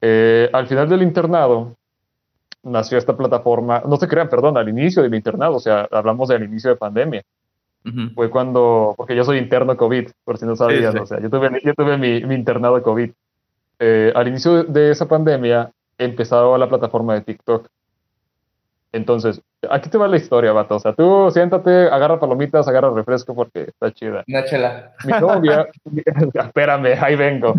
[0.00, 1.76] Eh, al final del internado,
[2.64, 6.42] nació esta plataforma, no se crean, perdón, al inicio del internado, o sea, hablamos del
[6.42, 7.22] inicio de pandemia.
[8.14, 11.60] Fue cuando, porque yo soy interno COVID, por si no sabías, o sea, yo tuve,
[11.64, 13.10] yo tuve mi, mi internado COVID.
[13.78, 17.66] Eh, al inicio de esa pandemia empezaba la plataforma de TikTok.
[18.92, 19.40] Entonces,
[19.70, 20.76] aquí te va la historia, vato.
[20.76, 24.24] O sea, tú siéntate, agarra palomitas, agarra refresco porque está chida.
[24.28, 24.92] Una chela.
[25.04, 25.68] Mi novia,
[26.34, 27.54] espérame, ahí vengo.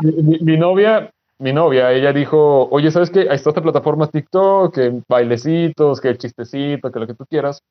[0.00, 3.20] mi, mi, novia, mi novia, ella dijo, oye, ¿sabes qué?
[3.20, 7.62] Ahí está esta plataforma TikTok, que bailecitos, que chistecito, que lo que tú quieras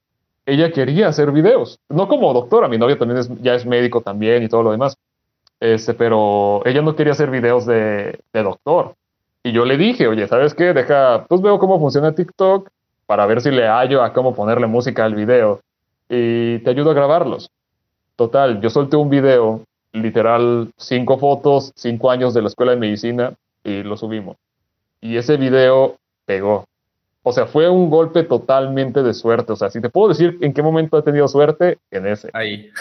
[0.45, 4.49] ella quería hacer videos, no como doctora, mi novia también ya es médico también y
[4.49, 4.97] todo lo demás,
[5.59, 8.95] este, pero ella no quería hacer videos de, de doctor.
[9.43, 10.73] Y yo le dije, oye, ¿sabes qué?
[10.73, 12.69] Deja, pues veo cómo funciona TikTok
[13.05, 15.61] para ver si le hallo a cómo ponerle música al video
[16.09, 17.49] y te ayudo a grabarlos.
[18.15, 23.33] Total, yo solté un video, literal, cinco fotos, cinco años de la escuela de medicina
[23.63, 24.37] y lo subimos.
[24.99, 26.65] Y ese video pegó.
[27.23, 29.53] O sea, fue un golpe totalmente de suerte.
[29.53, 32.29] O sea, si te puedo decir en qué momento he tenido suerte, en ese.
[32.33, 32.69] Ahí.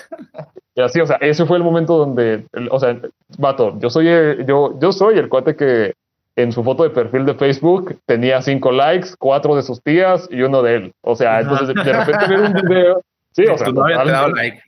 [0.72, 2.96] Y así, o sea, ese fue el momento donde, o sea,
[3.38, 4.07] vato, yo soy,
[4.46, 5.94] yo, yo soy el cuate que
[6.37, 10.42] en su foto de perfil de Facebook tenía cinco likes, cuatro de sus tías y
[10.42, 10.92] uno de él.
[11.03, 13.03] O sea, entonces de repente ver un video.
[13.33, 14.62] Sí, o sea, novia te daba like.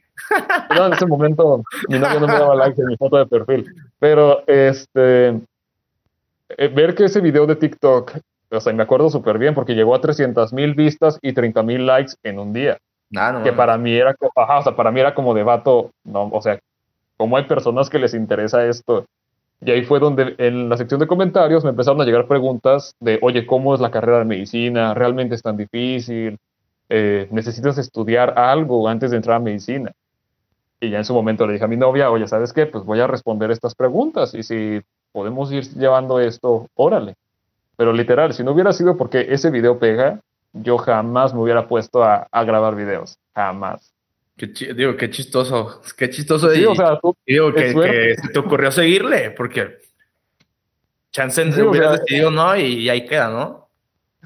[0.76, 3.66] No, en ese momento mi novia no me daba like en mi foto de perfil.
[3.98, 5.40] Pero este
[6.58, 8.12] eh, ver que ese video de TikTok,
[8.52, 11.86] o sea, me acuerdo súper bien porque llegó a 300 mil vistas y 30 mil
[11.86, 12.78] likes en un día.
[13.14, 15.90] Ah, no, que para mí era, ajá, o sea, para mí era como de vato,
[16.04, 16.58] no, o sea,
[17.16, 19.06] como hay personas que les interesa esto
[19.64, 23.20] y ahí fue donde en la sección de comentarios me empezaron a llegar preguntas de,
[23.22, 24.92] oye, ¿cómo es la carrera de medicina?
[24.92, 26.36] ¿Realmente es tan difícil?
[26.88, 29.92] Eh, ¿Necesitas estudiar algo antes de entrar a medicina?
[30.80, 32.66] Y ya en su momento le dije a mi novia, oye, ¿sabes qué?
[32.66, 34.80] Pues voy a responder estas preguntas y si
[35.12, 37.14] podemos ir llevando esto, órale.
[37.82, 40.20] Pero literal, si no hubiera sido porque ese video pega,
[40.52, 43.18] yo jamás me hubiera puesto a, a grabar videos.
[43.34, 43.92] Jamás.
[44.36, 45.82] Qué digo, qué chistoso.
[45.96, 46.48] Qué chistoso.
[46.52, 49.78] Sí, o sea, tú, digo que, que, te ocurrió seguirle, porque
[51.10, 53.66] chance sí, hubieras decidido no y, ahí queda, ¿no?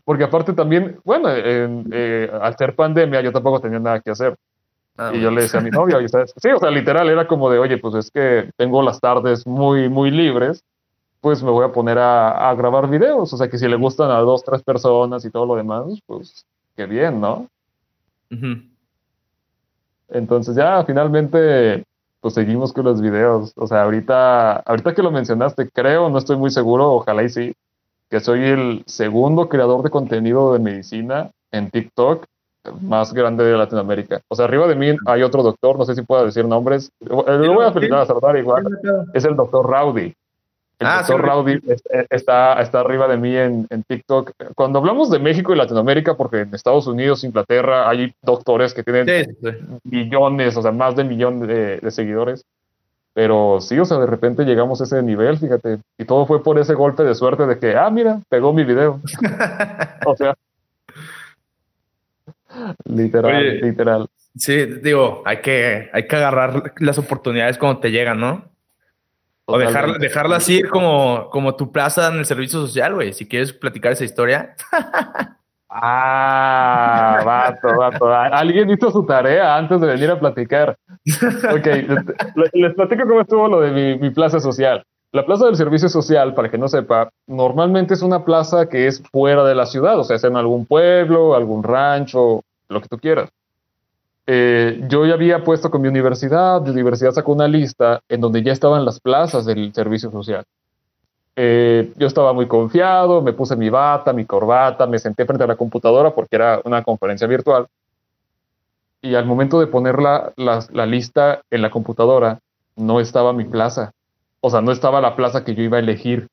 [0.04, 4.36] Porque aparte también, bueno, eh, al ser pandemia yo tampoco tenía nada que hacer.
[4.98, 6.34] Ah, y yo le decía a mi novia, ¿sabes?
[6.36, 9.88] sí, o sea, literal, era como de, oye, pues es que tengo las tardes muy,
[9.88, 10.62] muy libres,
[11.26, 13.32] pues me voy a poner a, a grabar videos.
[13.32, 16.46] O sea, que si le gustan a dos, tres personas y todo lo demás, pues
[16.76, 17.48] qué bien, ¿no?
[20.08, 21.82] Entonces ya finalmente
[22.20, 23.52] pues seguimos con los videos.
[23.56, 27.54] O sea, ahorita, ahorita que lo mencionaste, creo, no estoy muy seguro, ojalá y sí,
[28.08, 32.24] que soy el segundo creador de contenido de medicina en TikTok
[32.82, 34.20] más grande de Latinoamérica.
[34.28, 36.88] O sea, arriba de mí hay otro doctor, no sé si puedo decir nombres.
[37.00, 38.64] Lo voy a felicitar a saludar igual.
[39.12, 40.14] Es el doctor Rowdy.
[40.78, 44.32] El ah, doctor Rowdy eh, está, está arriba de mí en, en, TikTok.
[44.54, 49.36] Cuando hablamos de México y Latinoamérica, porque en Estados Unidos, Inglaterra, hay doctores que tienen
[49.84, 52.44] millones, o sea, más de un millón de, de, seguidores.
[53.14, 55.78] Pero sí, o sea, de repente llegamos a ese nivel, fíjate.
[55.96, 59.00] Y todo fue por ese golpe de suerte de que, ah, mira, pegó mi video.
[60.06, 60.34] o sea.
[62.84, 64.06] literal, literal.
[64.36, 68.55] Sí, digo, hay que, hay que agarrar las oportunidades cuando te llegan, ¿no?
[69.48, 73.12] O dejarla, dejarla así como, como tu plaza en el servicio social, güey.
[73.12, 74.56] Si quieres platicar esa historia.
[75.70, 78.12] ah, vato, vato.
[78.14, 80.76] Alguien hizo su tarea antes de venir a platicar.
[81.52, 81.66] Ok,
[82.54, 84.82] les, platico cómo estuvo lo de mi, mi plaza social.
[85.12, 89.00] La plaza del servicio social, para que no sepa, normalmente es una plaza que es
[89.12, 92.98] fuera de la ciudad, o sea, es en algún pueblo, algún rancho, lo que tú
[92.98, 93.30] quieras.
[94.26, 98.42] Eh, yo ya había puesto con mi universidad, mi universidad sacó una lista en donde
[98.42, 100.44] ya estaban las plazas del servicio social.
[101.36, 105.46] Eh, yo estaba muy confiado, me puse mi bata, mi corbata, me senté frente a
[105.46, 107.66] la computadora porque era una conferencia virtual.
[109.02, 112.40] Y al momento de poner la, la lista en la computadora,
[112.74, 113.92] no estaba mi plaza.
[114.40, 116.28] O sea, no estaba la plaza que yo iba a elegir.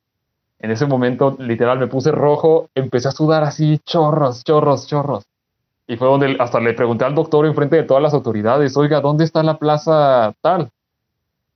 [0.60, 5.26] En ese momento, literal, me puse rojo, empecé a sudar así, chorros, chorros, chorros.
[5.88, 9.02] Y fue donde hasta le pregunté al doctor en frente de todas las autoridades, oiga,
[9.02, 10.70] ¿dónde está la plaza tal?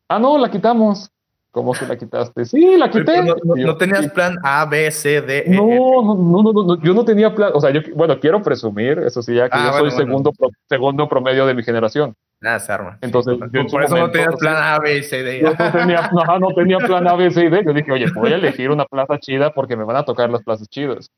[0.09, 1.11] Ah, no, la quitamos.
[1.51, 2.45] ¿Cómo se la quitaste?
[2.45, 3.23] Sí, la quité.
[3.43, 5.39] No, tenías plan A, B, C, D.
[5.39, 7.51] E, no, no, no, no, yo no tenía plan.
[7.53, 10.31] O sea, yo, bueno, quiero presumir, eso sí, ya que ah, yo soy segundo,
[10.69, 12.13] segundo promedio de mi generación.
[12.39, 12.99] Nada, se arma.
[13.01, 13.35] Entonces,
[13.71, 15.39] por eso no tenías plan A, B, C, D.
[15.39, 17.63] Yo no tenía, no tenía plan A, B, C, D.
[17.65, 20.43] Yo dije, oye, voy a elegir una plaza chida porque me van a tocar las
[20.43, 21.09] plazas chidas.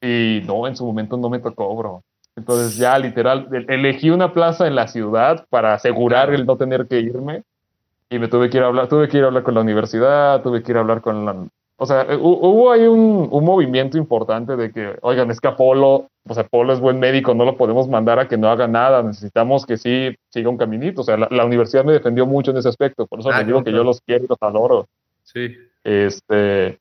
[0.00, 2.02] Y no, en su momento no me tocó, bro.
[2.38, 7.00] Entonces ya literal, elegí una plaza en la ciudad para asegurar el no tener que
[7.00, 7.42] irme
[8.08, 10.40] y me tuve que ir a hablar, tuve que ir a hablar con la universidad,
[10.42, 11.46] tuve que ir a hablar con la...
[11.80, 16.08] O sea, eh, hubo ahí un, un movimiento importante de que, oigan, es que Apolo,
[16.28, 19.02] o sea, Apolo es buen médico, no lo podemos mandar a que no haga nada,
[19.02, 21.00] necesitamos que sí siga un caminito.
[21.00, 23.64] O sea, la, universidad me defendió mucho en ese aspecto, por eso les ah, digo
[23.64, 24.86] que yo los quiero y los adoro.
[25.24, 25.56] Sí.
[25.82, 26.78] Este,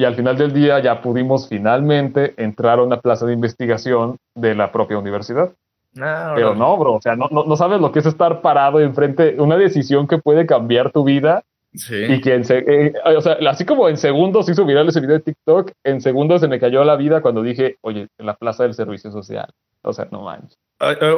[0.00, 4.54] y al final del día ya pudimos finalmente entrar a una plaza de investigación de
[4.54, 5.52] la propia universidad.
[6.00, 9.36] Ah, Pero no, bro, o sea, no, no, sabes lo que es estar parado enfrente,
[9.38, 11.42] una decisión que puede cambiar tu vida.
[11.74, 11.94] Sí.
[11.96, 15.22] Y que, en, eh, o sea, así como en segundos hizo viral ese video de
[15.22, 18.74] TikTok, en segundos se me cayó la vida cuando dije, oye, en la plaza del
[18.74, 19.50] servicio social.
[19.82, 20.58] O sea, no manches.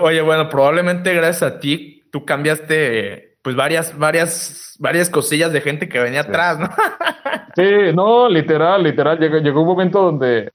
[0.03, 5.88] Oye, bueno, probablemente gracias a ti tú cambiaste pues varias, varias, varias cosillas de gente
[5.88, 6.68] que venía atrás, ¿no?
[7.57, 9.18] sí, no, literal, literal.
[9.18, 10.52] Llegó, llegó un momento donde,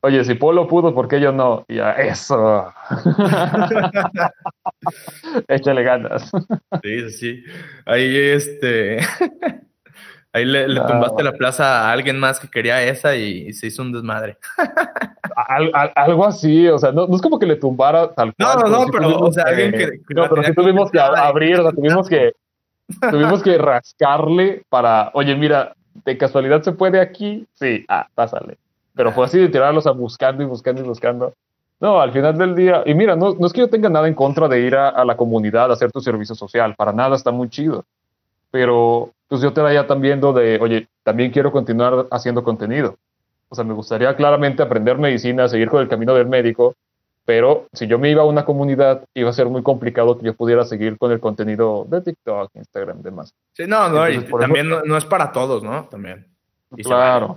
[0.00, 1.64] oye, si Polo pudo, ¿por qué yo no?
[1.68, 2.72] Y ya, eso.
[5.48, 6.30] Échale ganas.
[6.82, 7.44] sí, sí.
[7.84, 8.98] Ahí, este.
[10.32, 13.92] Ahí le, tumbaste la plaza a alguien más que quería esa y, se hizo un
[13.92, 14.38] desmadre.
[15.96, 18.58] algo así, o sea, no, es como que le tumbara tal cual.
[18.58, 20.14] No, no, no, pero, o sea, alguien que.
[20.14, 22.32] no, pero sí tuvimos que abrir, o sea, tuvimos que,
[23.10, 28.56] tuvimos que rascarle para, oye, mira, de casualidad se puede aquí, sí, ah, pásale.
[28.94, 31.34] Pero fue así de tirarlos a buscando y buscando y buscando.
[31.80, 34.14] No, al final del día, y mira, no, no es que yo tenga nada en
[34.14, 37.32] contra de ir a, a la comunidad a hacer tu servicio social, para nada está
[37.32, 37.84] muy chido.
[38.52, 42.96] Pero pues yo te vaya también de, oye, también quiero continuar haciendo contenido.
[43.48, 46.74] O sea, me gustaría claramente aprender medicina, seguir con el camino del médico,
[47.24, 50.34] pero si yo me iba a una comunidad, iba a ser muy complicado que yo
[50.34, 53.32] pudiera seguir con el contenido de TikTok, Instagram, demás.
[53.52, 55.84] Sí, no, no, y también no, es para todos, ¿no?
[55.84, 56.26] También.
[56.82, 57.36] claro.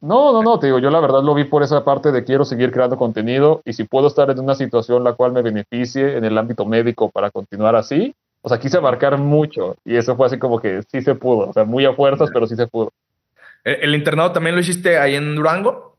[0.00, 2.44] No, no, no, te digo, yo la verdad lo vi por esa parte de quiero
[2.44, 6.24] seguir creando contenido y si puedo estar en una situación la cual me beneficie en
[6.24, 10.38] el ámbito médico para continuar así, o sea, quise abarcar mucho y eso fue así
[10.38, 12.92] como que sí se pudo, o sea, muy a fuerzas, pero sí se pudo.
[13.64, 15.96] ¿El, internado también lo hiciste ahí en Durango?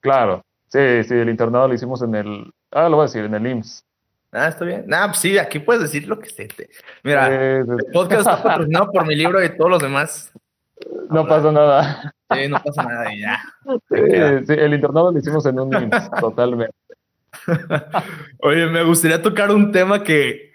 [0.00, 3.34] Claro, sí, sí, el internado lo hicimos en el, ah, lo voy a decir, en
[3.34, 3.84] el IMSS.
[4.32, 4.84] Ah, está bien.
[4.92, 6.68] Ah, pues sí, aquí puedes decir lo que se te.
[7.02, 10.30] Mira, el podcast está patrocinado por mi libro y todos los demás.
[11.08, 12.14] No pasa nada.
[12.34, 13.40] Sí, no pasa nada y ya.
[13.88, 16.74] Sí, el internado lo hicimos en un IMSS, totalmente.
[18.40, 20.52] Oye, me gustaría tocar un tema que,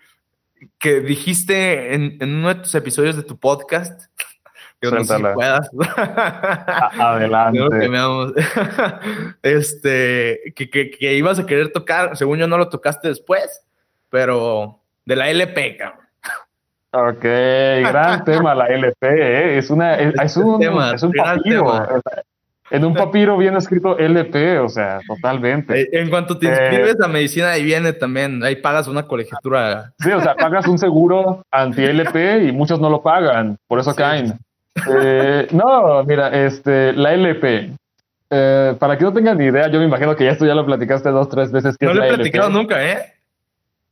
[0.81, 4.11] que dijiste en, en uno de tus episodios de tu podcast.
[4.81, 5.69] Que no sé si puedas.
[6.99, 7.59] Adelante.
[9.43, 13.61] este, que, que, que, ibas a querer tocar, según yo no lo tocaste después,
[14.09, 15.99] pero de la LP, cabrón.
[16.93, 19.57] Ok, gran tema la LP, ¿eh?
[19.59, 21.11] es, una, es, un, tema, es un
[22.71, 25.81] en un papiro viene escrito LP, o sea, totalmente.
[25.81, 29.91] Eh, en cuanto te inscribes a medicina, ahí viene también, ahí pagas una colegiatura.
[29.99, 34.39] Sí, o sea, pagas un seguro anti-LP y muchos no lo pagan, por eso caen.
[34.89, 37.71] Eh, no, mira, este, la LP.
[38.29, 40.65] Eh, para que no tengan ni idea, yo me imagino que ya esto ya lo
[40.65, 41.75] platicaste dos, tres veces.
[41.81, 42.99] no lo he platicado nunca, ¿eh?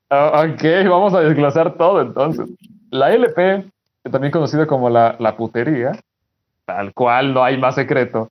[0.10, 2.48] Ah, ok, vamos a desglosar todo entonces.
[2.92, 3.66] La LP,
[4.10, 6.00] también conocida como la, la putería,
[6.64, 8.30] tal cual, no hay más secreto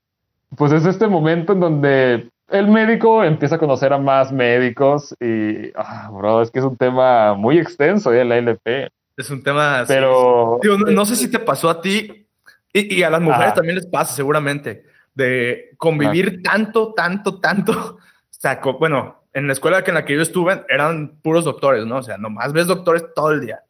[0.56, 5.70] pues es este momento en donde el médico empieza a conocer a más médicos y,
[5.74, 8.24] ah, bro, es que es un tema muy extenso, ¿eh?
[8.24, 8.90] La LP.
[9.16, 9.84] Es un tema...
[9.86, 10.58] Pero...
[10.62, 12.26] no, sé si te pasó a ti
[12.72, 14.84] y, a las mujeres también les pasa seguramente,
[15.14, 17.98] de convivir tanto, tanto, tanto.
[18.30, 21.84] O sea, bueno, en la escuela que en la que yo estuve eran puros doctores,
[21.84, 21.96] ¿no?
[21.96, 23.64] O sea, nomás ves doctores todo el día.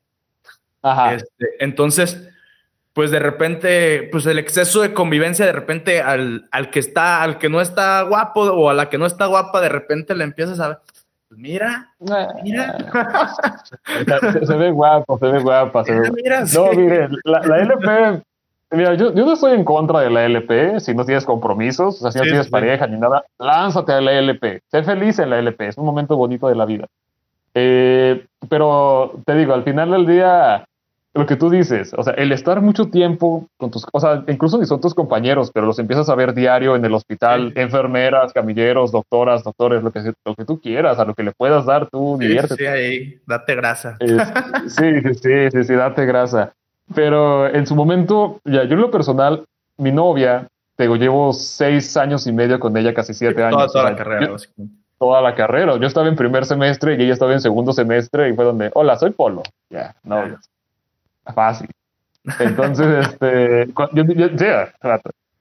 [0.82, 1.14] Ajá.
[1.14, 2.28] Este, entonces
[2.98, 7.38] pues de repente, pues el exceso de convivencia, de repente al, al, que está, al
[7.38, 10.58] que no está guapo o a la que no está guapa, de repente le empiezas
[10.58, 10.78] a ver,
[11.28, 11.94] pues mira,
[12.42, 12.76] mira.
[14.44, 15.84] se, ve guapo, se ve guapa.
[15.84, 16.10] Se ve...
[16.24, 18.22] Mira, no, mire, la, la, LP,
[18.72, 22.00] mira, yo, yo, no estoy en contra de la LP, si no tienes compromisos, o
[22.00, 25.38] sea, si no tienes pareja ni nada, lánzate a la LP, sé feliz en la
[25.38, 26.88] LP, es un momento bonito de la vida.
[27.54, 30.64] Eh, pero te digo, al final del día
[31.14, 34.58] lo que tú dices, o sea, el estar mucho tiempo con tus, o sea, incluso
[34.58, 38.92] ni son tus compañeros, pero los empiezas a ver diario en el hospital, enfermeras, camilleros,
[38.92, 42.18] doctoras, doctores, lo que, lo que tú quieras, a lo que le puedas dar, tú
[42.20, 43.96] sí, Sí, ahí, date grasa.
[44.00, 44.16] sí,
[44.68, 46.52] sí, sí, sí, sí, date grasa.
[46.94, 49.44] Pero en su momento, ya, yo en lo personal,
[49.76, 53.72] mi novia, te digo, llevo seis años y medio con ella, casi siete años.
[53.72, 54.78] Toda, la carrera, básicamente.
[54.98, 55.76] Toda la carrera.
[55.76, 58.96] Yo estaba en primer semestre y ella estaba en segundo semestre y fue donde, hola,
[58.96, 59.42] soy Polo.
[59.70, 60.38] Ya, no,
[61.32, 61.68] fácil.
[62.38, 64.04] Entonces, este, yo,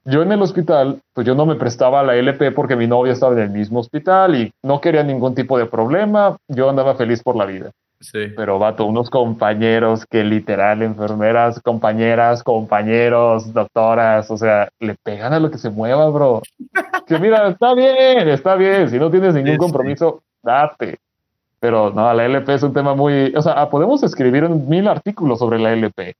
[0.04, 3.34] yo, en el hospital, pues yo no me prestaba la LP porque mi novia estaba
[3.34, 6.36] en el mismo hospital y no quería ningún tipo de problema.
[6.48, 7.70] Yo andaba feliz por la vida.
[8.00, 8.28] Sí.
[8.36, 15.40] Pero, vato, unos compañeros que literal, enfermeras, compañeras, compañeros, doctoras, o sea, le pegan a
[15.40, 16.42] lo que se mueva, bro.
[17.06, 18.88] Que mira, está bien, está bien.
[18.88, 20.98] Si no tienes ningún compromiso, date.
[21.60, 23.34] Pero no, la LP es un tema muy.
[23.34, 26.14] O sea, podemos escribir mil artículos sobre la LP.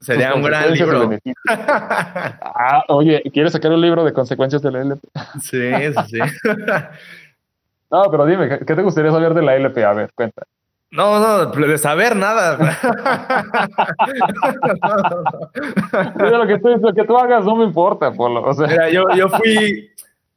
[0.00, 1.10] Sería un gran libro.
[1.48, 5.00] ah, oye, ¿quieres sacar un libro de consecuencias de la LP?
[5.42, 5.72] sí,
[6.08, 6.18] sí,
[7.90, 9.84] no, pero dime, ¿qué te gustaría saber de la LP?
[9.84, 10.44] A ver, cuenta.
[10.90, 12.56] No, no, de saber nada.
[16.16, 18.42] Mira, lo que, tú, lo que tú hagas no me importa, Polo.
[18.42, 18.68] O sea.
[18.68, 19.90] Mira, yo, yo fui,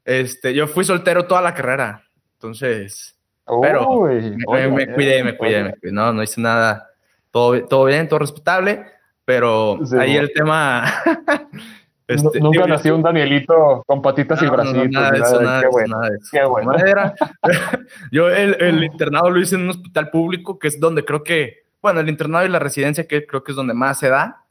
[0.04, 2.04] este, yo fui soltero toda la carrera.
[2.34, 3.16] Entonces,
[3.62, 5.92] pero me, cuidé, me cuidé, me cuidé.
[5.92, 6.90] No, no hice nada.
[7.32, 8.86] Todo, todo bien, todo respetable,
[9.26, 10.84] pero ahí el tema.
[12.08, 14.90] este, nunca nació un Danielito con patitas y bracitos.
[14.90, 16.74] nada de eso, nada, de eso, Qué bueno.
[18.12, 21.64] yo el, el, internado lo hice en un hospital público, que es donde creo que,
[21.82, 24.46] bueno, el internado y la residencia, que creo que es donde más se da.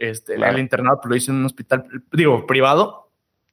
[0.00, 3.10] Este, El internado lo hice en un hospital, digo, privado.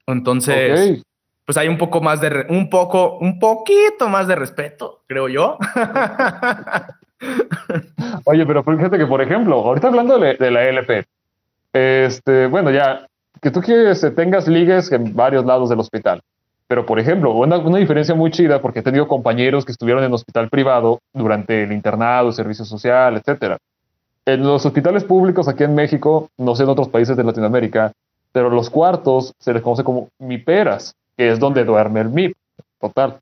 [0.07, 1.03] Entonces,
[1.48, 5.58] pues hay un poco más de, un poco, un poquito más de respeto, creo yo.
[8.26, 11.06] Oye, pero fíjate que, por ejemplo, ahorita hablando de, la LP,
[11.72, 13.08] este, bueno, ya,
[13.41, 16.22] que tú quieres, tengas ligues en varios lados del hospital.
[16.68, 20.12] Pero, por ejemplo, una, una, diferencia muy chida, porque he tenido compañeros que estuvieron en
[20.12, 23.58] hospital privado durante el internado, servicio social, etcétera.
[24.26, 27.93] En los hospitales públicos aquí en México, no sé en otros países de Latinoamérica,
[28.34, 32.38] pero los cuartos se les conoce como miperas, que es donde duerme el MIP,
[32.80, 33.20] total.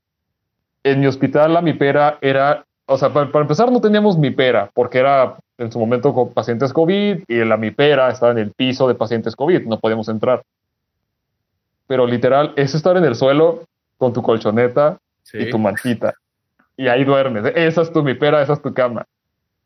[0.84, 5.38] En mi hospital la mipera era, o sea, para, empezar no teníamos mipera, porque era
[5.58, 9.36] en su momento con pacientes COVID y la mipera estaba en el piso de pacientes
[9.36, 10.44] COVID, no podíamos entrar.
[11.88, 13.64] Pero literal, es estar en el suelo
[13.98, 14.98] con tu colchoneta
[15.34, 16.14] y tu mantita.
[16.76, 17.46] Y ahí duermes.
[17.56, 19.06] Esa es tu mipera, esa es tu cama.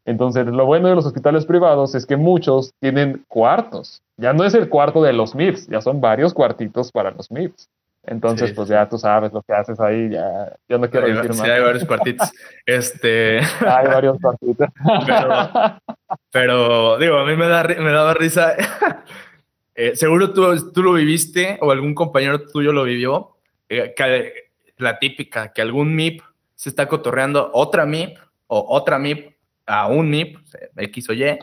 [0.06, 4.02] Entonces, lo bueno de los hospitales privados es que muchos tienen cuartos.
[4.18, 7.70] Ya no es el cuarto de los MIPS, ya son varios cuartitos para los MIPS.
[8.04, 11.40] Entonces, pues ya tú sabes lo que haces ahí, ya yo no quiero decir más.
[11.40, 12.32] Sí, hay varios cuartitos.
[12.66, 13.40] este...
[13.40, 14.68] Hay varios cuartitos.
[16.32, 18.56] pero, digo, a mí me, da, me daba risa.
[19.82, 23.38] Eh, seguro tú, tú, lo viviste o algún compañero tuyo lo vivió.
[23.70, 23.94] Eh,
[24.76, 26.22] la típica, que algún MIP
[26.56, 30.38] se está cotorreando otra MIP o otra MIP a un MIP,
[30.76, 31.40] X o Y,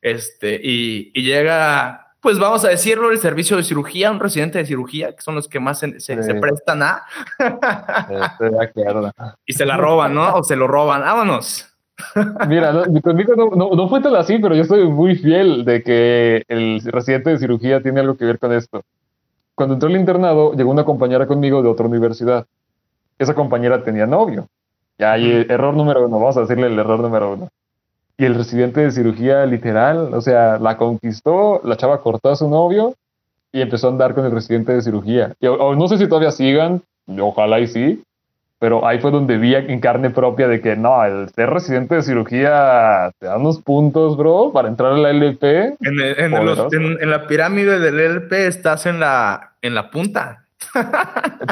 [0.00, 5.14] este, y, llega, pues vamos a decirlo, el servicio de cirugía, un residente de cirugía,
[5.14, 7.04] que son los que más se, prestan a.
[9.46, 10.34] y se la roban, ¿no?
[10.34, 11.72] O se lo roban, vámonos.
[12.48, 16.82] Mira, conmigo no, no, fue tan así, pero yo estoy muy fiel de que el
[16.86, 18.82] residente de cirugía tiene algo que ver con esto.
[19.54, 22.44] Cuando entró al internado, llegó una compañera conmigo de otra universidad.
[23.20, 24.48] Esa compañera tenía novio.
[24.98, 27.48] Ya hay error número uno, vamos a decirle el error número uno.
[28.18, 32.48] Y el residente de cirugía literal, o sea, la conquistó, la chava cortó a su
[32.48, 32.94] novio
[33.52, 35.34] y empezó a andar con el residente de cirugía.
[35.40, 36.82] Y, no sé si todavía sigan,
[37.18, 38.02] ojalá y sí,
[38.58, 42.02] pero ahí fue donde vi en carne propia de que no, el ser residente de
[42.02, 45.76] cirugía te da unos puntos, bro, para entrar a la LP.
[45.80, 50.45] En, en, la pirámide del LP estás en la, en la punta.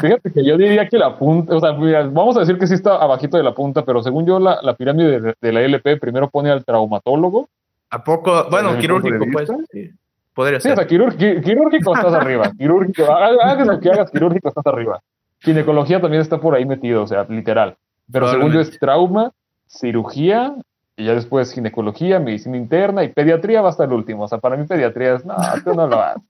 [0.01, 2.95] Fíjate que yo diría que la punta, o sea, vamos a decir que sí está
[2.95, 6.49] abajito de la punta, pero según yo, la, la pirámide de, la LP primero pone
[6.49, 7.47] al traumatólogo.
[7.91, 8.47] ¿A poco?
[8.49, 9.49] Bueno, quirúrgico, pues.
[9.71, 9.91] Sí.
[10.33, 10.71] Podría ser.
[10.71, 12.51] Sí, o sea, quirúrgico estás arriba.
[12.57, 14.99] Quirúrgico, hagas lo que hagas, quirúrgico estás arriba.
[15.39, 17.75] Ginecología también está por ahí metido, o sea, literal.
[18.11, 19.31] Pero según yo es trauma,
[19.67, 20.55] cirugía,
[20.97, 24.23] y ya después ginecología, medicina interna y pediatría va hasta el último.
[24.23, 26.23] O sea, para mí pediatría es, no, tú no lo haces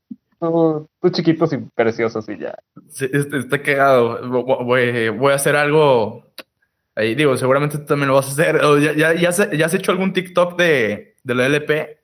[0.52, 2.56] tú, chiquitos y preciosos y ya.
[2.90, 4.28] Sí, está cagado.
[4.30, 6.26] Voy, voy, a hacer algo.
[6.96, 8.62] Ahí digo, seguramente tú también lo vas a hacer.
[8.82, 12.00] ¿Ya, ya, ya, has, hecho algún TikTok de, de la LP?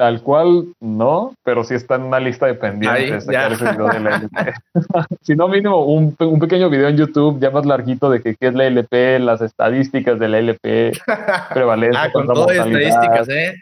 [0.00, 3.26] Tal cual no, pero sí está en una lista de pendientes.
[5.20, 8.46] si no, mínimo un, un, pequeño video en YouTube ya más larguito de que, qué
[8.46, 10.92] es la LP, las estadísticas de la LP,
[11.52, 12.04] prevalencia.
[12.04, 13.54] ah, con todas las estadísticas, ¿eh?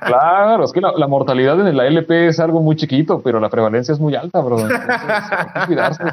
[0.00, 3.92] Claro, es que la, mortalidad en la LP es algo muy chiquito, pero la prevalencia
[3.92, 4.56] es muy alta, bro.
[5.66, 6.04] cuidarse.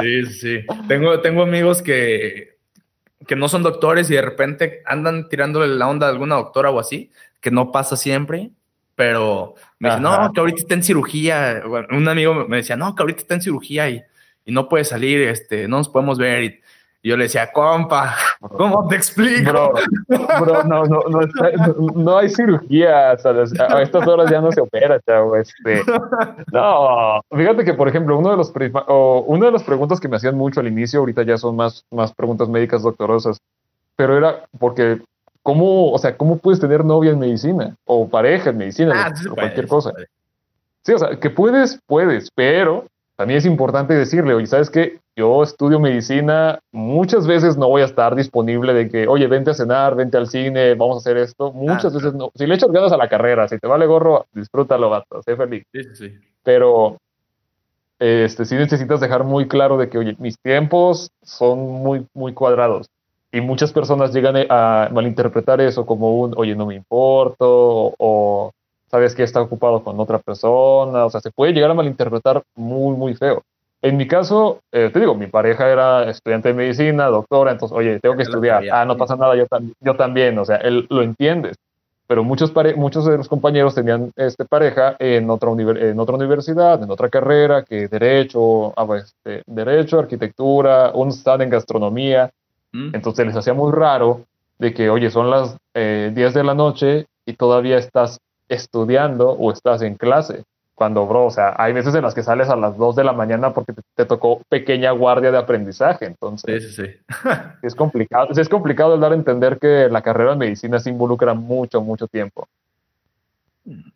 [0.00, 0.58] sí, sí.
[0.88, 2.56] Tengo, tengo amigos que,
[3.26, 6.78] que no son doctores y de repente andan tirándole la onda a alguna doctora o
[6.78, 7.10] así
[7.40, 8.50] que no pasa siempre,
[8.96, 11.62] pero me dice, no, que ahorita está en cirugía.
[11.90, 14.02] un amigo me decía, no, que ahorita está en cirugía y,
[14.44, 16.42] y no puede salir, este, no nos podemos ver.
[16.44, 16.60] Y,
[17.02, 19.50] yo le decía, compa, ¿cómo te explico?
[19.50, 19.72] Bro,
[20.40, 21.20] bro no, no, no,
[21.94, 25.36] no, hay cirugía, a estas horas ya no se opera, chavo.
[25.36, 25.82] Este,
[26.52, 28.52] no, fíjate que, por ejemplo, uno de los
[28.88, 31.84] o una de las preguntas que me hacían mucho al inicio, ahorita ya son más,
[31.90, 33.38] más preguntas médicas doctorosas,
[33.96, 35.00] pero era porque
[35.46, 37.76] ¿Cómo, o sea, cómo puedes tener novia en medicina?
[37.84, 39.92] O pareja en medicina, ah, o cualquier cosa.
[40.82, 44.98] Sí, o sea, que puedes, puedes, pero también es importante decirle, oye, ¿sabes qué?
[45.18, 49.54] Yo estudio medicina, muchas veces no voy a estar disponible de que, oye, vente a
[49.54, 51.52] cenar, vente al cine, vamos a hacer esto.
[51.52, 52.30] Muchas ah, veces no.
[52.34, 55.64] Si le echas ganas a la carrera, si te vale gorro, disfrútalo, gato, sé feliz.
[55.72, 56.12] Sí, sí.
[56.42, 56.98] Pero
[57.98, 62.90] este, sí necesitas dejar muy claro de que, oye, mis tiempos son muy, muy cuadrados.
[63.32, 68.52] Y muchas personas llegan a malinterpretar eso como un, oye, no me importo, o,
[68.90, 72.96] sabes que está ocupado con otra persona, o sea, se puede llegar a malinterpretar muy,
[72.96, 73.42] muy feo.
[73.82, 78.00] En mi caso, eh, te digo, mi pareja era estudiante de medicina, doctora, entonces, oye,
[78.00, 78.64] tengo que estudiar.
[78.72, 79.44] Ah, no pasa nada, yo,
[79.80, 81.56] yo también, o sea, él lo entiendes.
[82.08, 86.90] Pero muchos, muchos de los compañeros tenían este, pareja en otra, en otra universidad, en
[86.90, 92.30] otra carrera, que derecho, ah, pues, este, derecho, arquitectura, unos están en gastronomía,
[92.72, 94.26] entonces les hacía muy raro
[94.58, 99.50] de que, oye, son las 10 eh, de la noche y todavía estás estudiando o
[99.50, 100.44] estás en clase.
[100.76, 103.14] Cuando, bro, o sea, hay veces en las que sales a las 2 de la
[103.14, 106.04] mañana porque te, tocó pequeña guardia de aprendizaje.
[106.04, 107.14] Entonces, sí, sí, sí.
[107.62, 108.28] es complicado.
[108.36, 112.06] Es complicado el dar a entender que la carrera de medicina se involucra mucho, mucho
[112.06, 112.46] tiempo.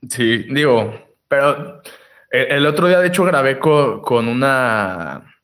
[0.09, 0.95] Sí, digo,
[1.29, 1.83] pero
[2.31, 5.35] el, otro día, de hecho, grabé con, una,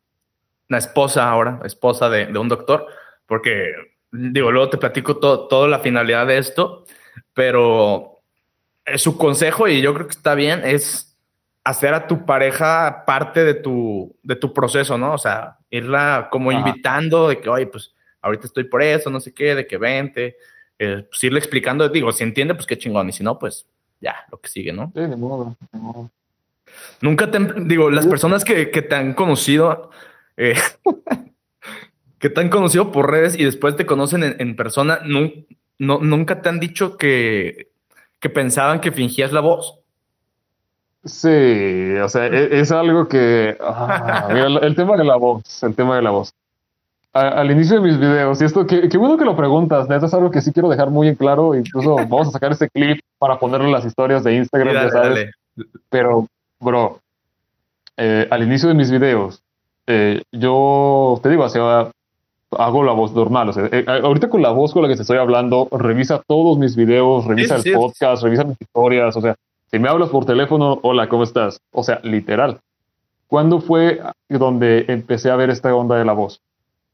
[0.70, 2.86] una esposa ahora, esposa de, de, un doctor,
[3.26, 3.74] porque,
[4.10, 6.86] digo, luego te platico todo, toda la finalidad de esto,
[7.34, 8.20] pero
[8.96, 11.05] su consejo, y yo creo que está bien, es
[11.66, 15.14] hacer a tu pareja parte de tu, de tu proceso, ¿no?
[15.14, 17.92] O sea, irla como invitando de que, oye, pues
[18.22, 20.36] ahorita estoy por eso, no sé qué, de que vente,
[20.78, 23.66] eh, pues irle explicando, digo, si entiende, pues qué chingón, y si no, pues
[24.00, 24.92] ya, lo que sigue, ¿no?
[24.94, 26.10] Sí, de modo, de modo.
[27.00, 29.90] Nunca te, digo, las personas que, que te han conocido,
[30.36, 30.54] eh,
[32.20, 35.32] que te han conocido por redes y después te conocen en, persona, no,
[35.80, 37.72] no, nunca te han dicho que,
[38.20, 39.80] que pensaban que fingías la voz.
[41.06, 43.56] Sí, o sea, e, es, algo que...
[43.60, 46.32] Ah, el, tema de la voz, el tema de la voz.
[47.12, 50.30] al inicio de mis videos, y esto, qué, bueno que lo preguntas, neta, es algo
[50.30, 53.66] que sí quiero dejar muy en claro, incluso vamos a sacar ese clip para ponerlo
[53.66, 55.30] en las historias de Instagram, ya sabes.
[55.88, 56.26] Pero,
[56.60, 57.00] bro,
[57.96, 59.42] eh, al inicio de mis videos,
[59.86, 61.90] eh, yo te digo, o
[62.50, 63.48] hago la voz normal.
[63.48, 66.58] O sea, eh, ahorita con la voz con la que te estoy hablando, revisa todos
[66.58, 69.34] mis videos, revisa el podcast, revisa mis historias, o sea,
[69.70, 71.60] si me hablas por teléfono, hola, ¿cómo estás?
[71.72, 72.60] O sea, literal.
[73.26, 76.40] ¿Cuándo fue donde empecé a ver esta onda de la voz?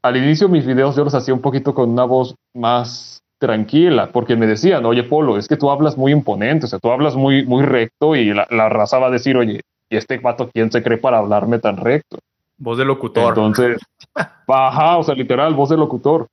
[0.01, 4.37] Al inicio mis videos yo los hacía un poquito con una voz más tranquila, porque
[4.37, 7.45] me decían, oye, Polo, es que tú hablas muy imponente, o sea, tú hablas muy,
[7.45, 9.61] muy recto y la, la raza va a decir, oye,
[9.91, 12.19] ¿y este vato quién se cree para hablarme tan recto?
[12.57, 13.29] Voz de locutor.
[13.31, 13.79] Entonces,
[14.47, 16.29] baja, o sea, literal, voz de locutor.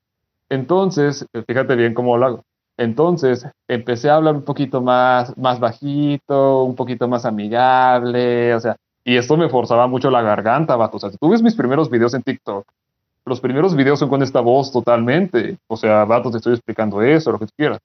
[0.49, 2.43] Entonces, fíjate bien cómo lo hago.
[2.79, 8.77] Entonces empecé a hablar un poquito más, más bajito, un poquito más amigable, o sea,
[9.03, 10.95] y esto me forzaba mucho la garganta, vato.
[10.95, 12.65] O sea, si tú ves mis primeros videos en TikTok,
[13.25, 15.57] los primeros videos son con esta voz totalmente.
[15.67, 17.79] O sea, vato, te estoy explicando eso, lo que tú quieras.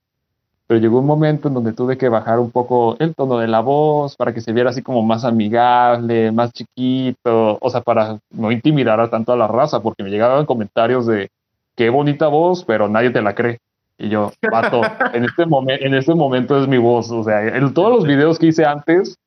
[0.68, 3.62] Pero llegó un momento en donde tuve que bajar un poco el tono de la
[3.62, 8.52] voz para que se viera así como más amigable, más chiquito, o sea, para no
[8.52, 11.30] intimidar a tanto a la raza, porque me llegaban comentarios de
[11.74, 13.58] qué bonita voz, pero nadie te la cree.
[13.98, 14.82] Y yo, pato,
[15.12, 17.10] en este, momento en este momento es mi voz.
[17.10, 19.18] O sea, en todos los videos que hice antes,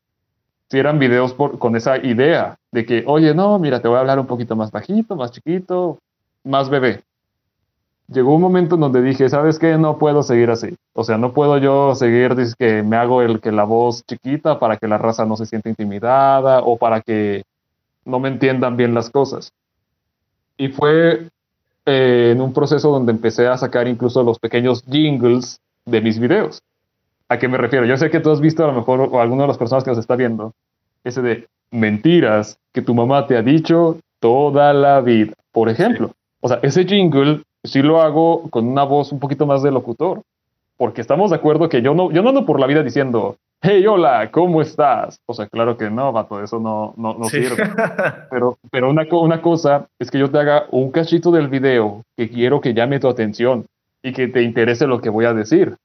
[0.69, 4.19] si eran videos con esa idea de que, oye, no, mira, te voy a hablar
[4.19, 5.99] un poquito más bajito, más chiquito,
[6.43, 7.03] más bebé.
[8.09, 9.77] Llegó un momento en donde dije, ¿sabes qué?
[9.77, 10.75] No puedo seguir así.
[10.93, 14.59] O sea, no puedo yo seguir, dice que me hago el que la voz chiquita
[14.59, 17.43] para que la raza no se sienta intimidada o para que
[18.05, 19.51] no me entiendan bien las cosas.
[20.57, 21.29] Y fue
[21.87, 26.61] eh, en un proceso donde empecé a sacar incluso los pequeños jingles de mis videos.
[27.29, 27.85] ¿A qué me refiero?
[27.85, 29.91] Yo sé que tú has visto a lo mejor, o alguna de las personas que
[29.91, 30.53] nos está viendo,
[31.05, 35.31] ese de mentiras que tu mamá te ha dicho toda la vida.
[35.53, 36.11] Por ejemplo,
[36.41, 40.23] o sea, ese jingle sí lo hago con una voz un poquito más de locutor,
[40.75, 43.85] porque estamos de acuerdo que yo no, yo no ando por la vida diciendo, hey,
[43.87, 45.19] hola, ¿cómo estás?
[45.25, 47.63] O sea, claro que no, vato, eso no, no, no sirve.
[48.29, 52.29] Pero, pero una, una cosa es que yo te haga un cachito del video que
[52.29, 53.65] quiero que llame tu atención
[54.03, 55.75] y que te interese lo que voy a decir.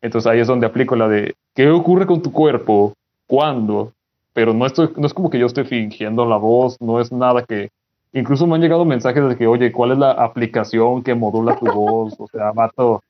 [0.00, 2.94] Entonces ahí es donde aplico la de, ¿qué ocurre con tu cuerpo?
[3.26, 3.92] ¿Cuándo?
[4.32, 7.44] Pero no, estoy, no es como que yo estoy fingiendo la voz, no es nada
[7.44, 7.70] que...
[8.14, 11.66] Incluso me han llegado mensajes de que, oye, ¿cuál es la aplicación que modula tu
[11.66, 12.14] voz?
[12.18, 13.02] O sea, vato,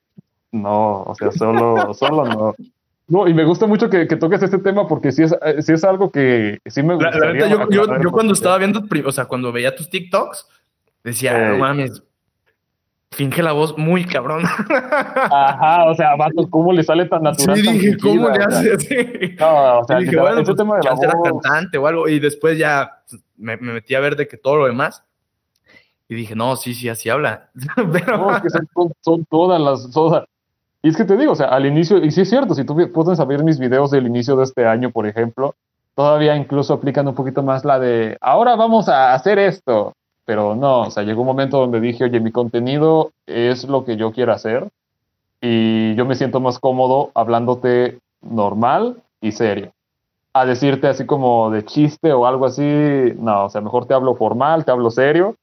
[0.52, 2.54] no, o sea, solo, solo no.
[3.08, 6.10] No, y me gusta mucho que, toques este tema porque sí es, eh, es algo
[6.10, 7.10] que sí me gusta.
[7.70, 10.46] yo, cuando estaba viendo, o sea, cuando veía tus TikToks,
[11.02, 12.02] decía, no mames,
[13.12, 14.44] finge la voz muy cabrón.
[15.30, 17.56] Ajá, o sea, vato, ¿cómo le sale tan natural?
[17.56, 19.36] Sí, dije, ¿cómo le hace así?
[19.38, 21.02] No, o sea, dije, bueno, este tema de la voz...
[21.02, 23.02] era cantante o algo, y después ya
[23.36, 25.04] me, metí a ver de que todo lo demás.
[26.08, 27.50] Y dije, no, sí, sí, así habla.
[27.92, 28.18] Pero...
[28.18, 28.68] No, es que son,
[29.00, 30.24] son todas las, todas,
[30.82, 32.76] y es que te digo, o sea, al inicio, y sí es cierto, si tú
[32.92, 35.54] puedes saber mis videos del inicio de este año, por ejemplo,
[35.94, 39.92] todavía incluso aplican un poquito más la de, ahora vamos a hacer esto.
[40.24, 43.96] Pero no, o sea, llegó un momento donde dije, oye, mi contenido es lo que
[43.96, 44.68] yo quiero hacer
[45.40, 49.72] y yo me siento más cómodo hablándote normal y serio.
[50.32, 52.62] A decirte así como de chiste o algo así,
[53.18, 55.34] no, o sea, mejor te hablo formal, te hablo serio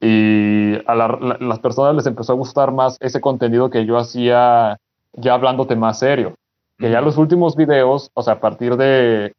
[0.00, 4.78] y a las personas les empezó a gustar más ese contenido que yo hacía
[5.12, 6.34] ya hablándote más serio.
[6.78, 9.34] Que ya los últimos videos, o sea, a partir de,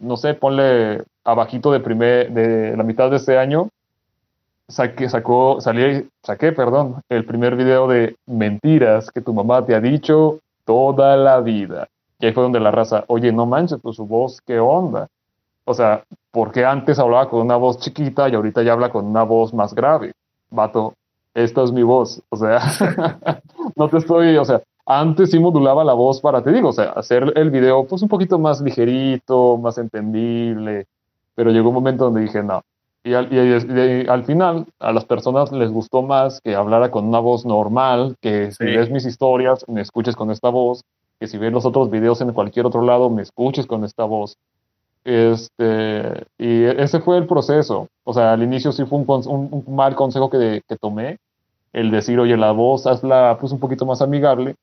[0.00, 3.68] no sé, ponle abajito de, primer, de la mitad de este año,
[4.68, 9.80] saqué, sacó, salí, saqué, perdón, el primer video de mentiras que tu mamá te ha
[9.80, 11.86] dicho toda la vida.
[12.18, 15.08] Y ahí fue donde la raza, oye, no manches, pues su voz, ¿qué onda?
[15.64, 19.06] O sea, ¿por qué antes hablaba con una voz chiquita y ahorita ya habla con
[19.06, 20.12] una voz más grave?
[20.50, 20.94] Vato,
[21.34, 22.20] esta es mi voz.
[22.30, 22.60] O sea,
[23.76, 26.90] no te estoy, o sea, antes sí modulaba la voz para, te digo, o sea,
[26.90, 30.86] hacer el video pues un poquito más ligerito, más entendible,
[31.34, 32.62] pero llegó un momento donde dije, no.
[33.04, 37.18] Y al, y, al final a las personas les gustó más que hablara con una
[37.18, 40.84] voz normal, que si ves mis historias me escuches con esta voz,
[41.18, 44.36] que si ves los otros videos en cualquier otro lado me escuches con esta voz.
[45.04, 47.88] Este, y ese fue el proceso.
[48.04, 51.18] O sea, al inicio sí fue un, un, mal consejo que, que, tomé,
[51.72, 54.54] el decir, oye, la voz hazla pues un poquito más amigable.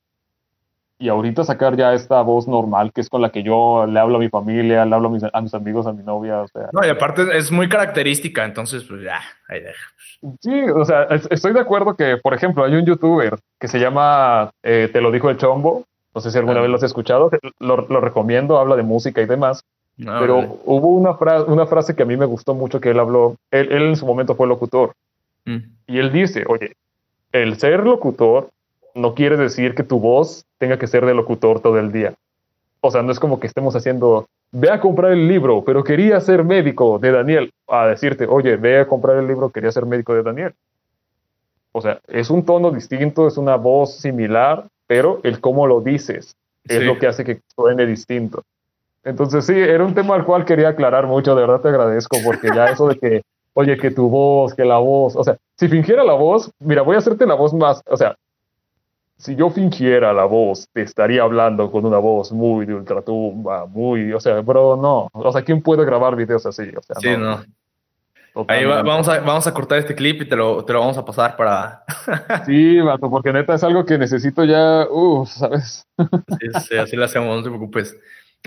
[1.01, 4.17] Y ahorita sacar ya esta voz normal, que es con la que yo le hablo
[4.17, 6.69] a mi familia, le hablo a mis, a mis amigos, a mi novia, o sea.
[6.73, 9.85] No, y aparte es muy característica, entonces pues ya, ahí deja.
[10.41, 14.51] Sí, o sea, estoy de acuerdo que, por ejemplo, hay un youtuber que se llama
[14.61, 17.87] eh, Te lo dijo el chombo, no sé si alguna vez lo has escuchado, lo,
[17.87, 19.63] lo recomiendo, habla de música y demás.
[20.05, 21.11] Pero hubo una,
[21.43, 23.35] una frase que a mí me gustó mucho que él habló.
[23.51, 24.93] Él, en su momento fue locutor.
[25.45, 25.57] Mm.
[25.87, 26.73] Y él dice, oye,
[27.33, 28.49] el ser locutor
[28.95, 32.13] no quiere decir que tu voz tenga que ser de locutor todo el día.
[32.81, 36.21] O sea, no es como que estemos haciendo, ve a comprar el libro, pero quería
[36.21, 37.51] ser médico de Daniel.
[37.67, 40.53] A decirte, oye, ve a comprar el libro, quería ser médico de Daniel.
[41.73, 46.35] O sea, es un tono distinto, es una voz similar, pero el cómo lo dices
[46.63, 48.43] es lo que hace que suene distinto.
[49.03, 52.49] Entonces sí, era un tema al cual quería aclarar mucho, de verdad te agradezco, porque
[52.53, 53.21] ya eso de que,
[53.53, 56.95] oye, que tu voz, que la voz, o sea, si fingiera la voz, mira, voy
[56.95, 58.15] a hacerte la voz más, o sea,
[59.17, 64.11] si yo fingiera la voz, te estaría hablando con una voz muy de ultratumba, muy,
[64.13, 66.63] o sea, bro, no, o sea, ¿quién puede grabar videos así?
[66.75, 67.41] O sea, sí, no.
[68.47, 71.03] Ahí vamos, a, vamos a cortar este clip y te lo, te lo vamos a
[71.03, 71.83] pasar para...
[72.45, 75.85] sí, vato, porque neta es algo que necesito ya, uff, ¿sabes?
[75.97, 77.97] sí, sí, así lo hacemos, no te preocupes.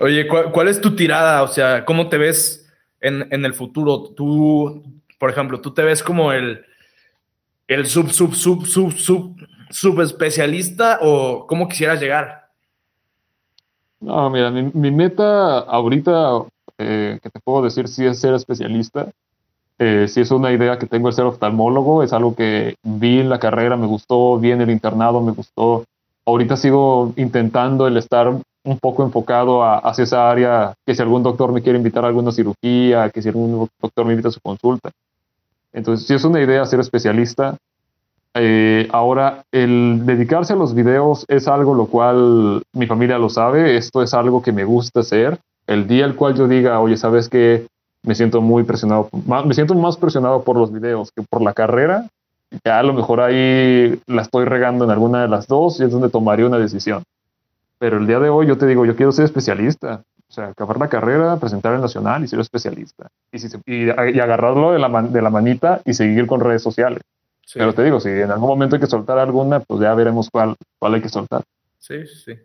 [0.00, 1.42] Oye, ¿cuál, es tu tirada?
[1.42, 2.66] O sea, ¿cómo te ves
[3.00, 4.02] en, el futuro?
[4.16, 4.82] Tú,
[5.18, 6.64] por ejemplo, ¿tú te ves como el,
[7.68, 9.36] el sub, sub, sub, sub, sub,
[9.70, 12.48] subespecialista o cómo quisieras llegar?
[14.00, 16.42] No, mira, mi, meta ahorita,
[16.78, 19.08] eh, que te puedo decir, sí es ser especialista.
[19.78, 23.28] Eh, si es una idea que tengo el ser oftalmólogo, es algo que vi en
[23.28, 25.84] la carrera, me gustó, vi en el internado, me gustó.
[26.24, 28.32] Ahorita sigo intentando el estar
[28.64, 32.32] un poco enfocado hacia esa área, que si algún doctor me quiere invitar a alguna
[32.32, 34.90] cirugía, que si algún doctor me invita a su consulta.
[35.72, 37.56] Entonces, si es una idea ser especialista,
[38.34, 43.76] eh, ahora el dedicarse a los videos es algo lo cual mi familia lo sabe,
[43.76, 45.38] esto es algo que me gusta hacer.
[45.66, 47.66] El día al cual yo diga, oye, ¿sabes qué?
[48.02, 49.08] Me siento muy presionado,
[49.44, 52.06] me siento más presionado por los videos que por la carrera.
[52.64, 55.90] Ya a lo mejor ahí la estoy regando en alguna de las dos y es
[55.90, 57.02] donde tomaría una decisión.
[57.82, 60.04] Pero el día de hoy yo te digo, yo quiero ser especialista.
[60.28, 63.08] O sea, acabar la carrera, presentar el nacional y ser especialista.
[63.32, 67.00] Y, si y, agarrarlo de la, de la manita y seguir con redes sociales.
[67.52, 70.54] Pero te digo, si en algún momento hay que soltar alguna, pues ya veremos cuál,
[70.78, 71.42] cuál hay que soltar.
[71.80, 72.38] Sí, sí.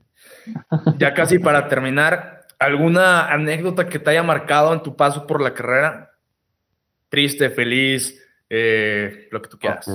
[0.98, 5.54] Ya casi para terminar, ¿alguna anécdota que te haya marcado en tu paso por la
[5.54, 6.14] carrera?
[7.10, 8.20] Triste, feliz,
[8.50, 9.88] eh, lo que tú quieras.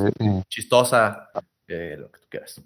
[0.48, 1.30] Chistosa,
[1.66, 2.62] eh, lo que tú quieras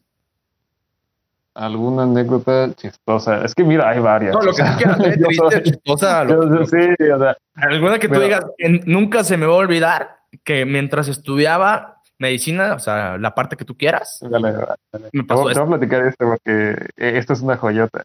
[1.56, 3.44] alguna anécdota chistosa.
[3.44, 4.34] Es que mira, hay varias.
[4.34, 5.00] No, lo que quieras,
[5.54, 5.62] ¿eh?
[5.62, 6.26] chistosa.
[6.26, 8.44] sí, o sea, alguna que tú digas,
[8.84, 13.64] nunca se me va a olvidar que mientras estudiaba medicina, o sea, la parte que
[13.64, 14.18] tú quieras.
[14.20, 15.08] Dale, dale.
[15.12, 18.04] Me pasó te, voy, a platicar esto porque eh, esto es una joyota.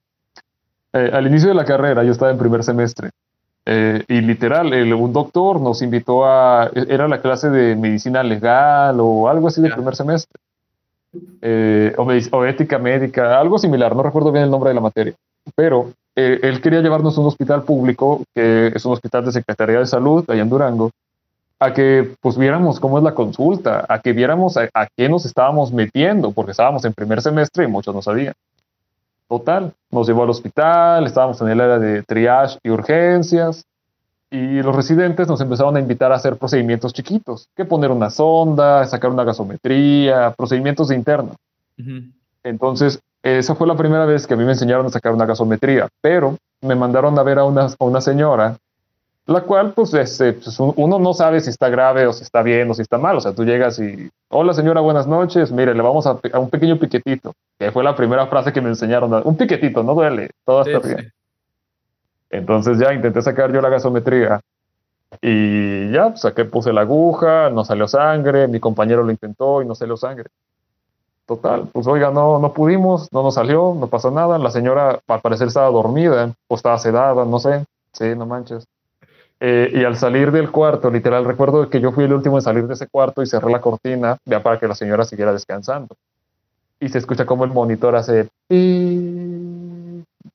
[0.94, 3.10] Eh, al inicio de la carrera, yo estaba en primer semestre.
[3.66, 6.72] y literal, el, un doctor nos invitó a.
[6.74, 10.40] Era la clase de medicina legal o algo así de primer semestre
[11.42, 15.14] eh, o, ética médica, algo similar, no recuerdo bien el nombre de la materia,
[15.56, 19.80] pero eh, él quería llevarnos a un hospital público, que es un hospital de Secretaría
[19.80, 20.92] de Salud, allá en Durango,
[21.60, 25.26] a que pues viéramos cómo es la consulta, a que viéramos a, a qué nos
[25.26, 28.34] estábamos metiendo, porque estábamos en primer semestre y muchos no sabían.
[29.28, 33.64] Total, nos llevó al hospital, estábamos en el área de triage y urgencias,
[34.32, 38.86] y los residentes nos empezaron a invitar a hacer procedimientos chiquitos, que poner una sonda,
[38.86, 41.36] sacar una gasometría, procedimientos de interno.
[42.42, 45.90] Entonces, esa fue la primera vez que a mí me enseñaron a sacar una gasometría,
[46.00, 48.56] pero me mandaron a ver a una, a una señora,
[49.26, 52.72] la cual, pues, este, pues, uno no sabe si está grave o si está bien
[52.72, 53.18] o si está mal.
[53.18, 56.50] O sea, tú llegas y, hola señora, buenas noches, mire, le vamos a, a un
[56.50, 59.22] pequeño piquetito, que fue la primera frase que me enseñaron.
[59.26, 61.12] Un piquetito, no duele, todo está bien.
[62.32, 64.42] Entonces ya intenté sacar yo la gasometría
[65.22, 69.76] y ya saqué, puse la aguja, no salió sangre, mi compañero lo intentó y no
[69.76, 70.30] salió sangre.
[71.26, 74.38] Total, pues oiga, no, no pudimos, no nos salió, no pasó nada.
[74.38, 77.66] La señora al parecer estaba dormida o estaba sedada, no sé.
[77.94, 78.66] Sí, no manches.
[79.40, 82.68] Eh, y al salir del cuarto, literal, recuerdo que yo fui el último en salir
[82.68, 85.96] de ese cuarto y cerré la cortina ya para que la señora siguiera descansando.
[86.80, 88.30] Y se escucha como el monitor hace...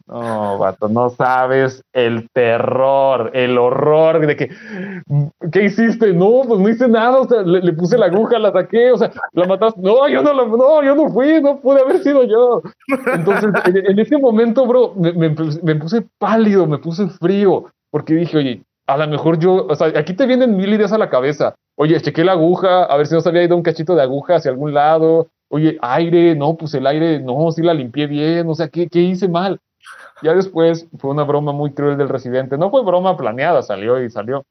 [0.09, 4.51] No, vato, no sabes el terror, el horror de que,
[5.51, 6.13] ¿qué hiciste?
[6.13, 9.11] No, pues no hice nada, o sea, le, puse la aguja, la saqué, o sea,
[9.33, 9.81] la mataste.
[9.81, 12.63] No, yo no, la, no, yo no fui, no pude haber sido yo.
[13.13, 15.31] Entonces, en, ese momento, bro, me,
[15.75, 20.15] puse pálido, me puse frío, porque dije, oye, a lo mejor yo, o sea, aquí
[20.15, 21.57] te vienen mil ideas a la cabeza.
[21.77, 24.37] Oye, chequé la aguja, a ver si no se había ido un cachito de aguja
[24.37, 25.27] hacia algún lado.
[25.49, 29.01] Oye, aire, no, pues el aire, no, sí la limpié bien, o sea, ¿qué, qué
[29.01, 29.59] hice mal?
[30.23, 32.57] Ya después fue una broma muy cruel del residente.
[32.57, 34.45] No fue broma planeada, salió y salió.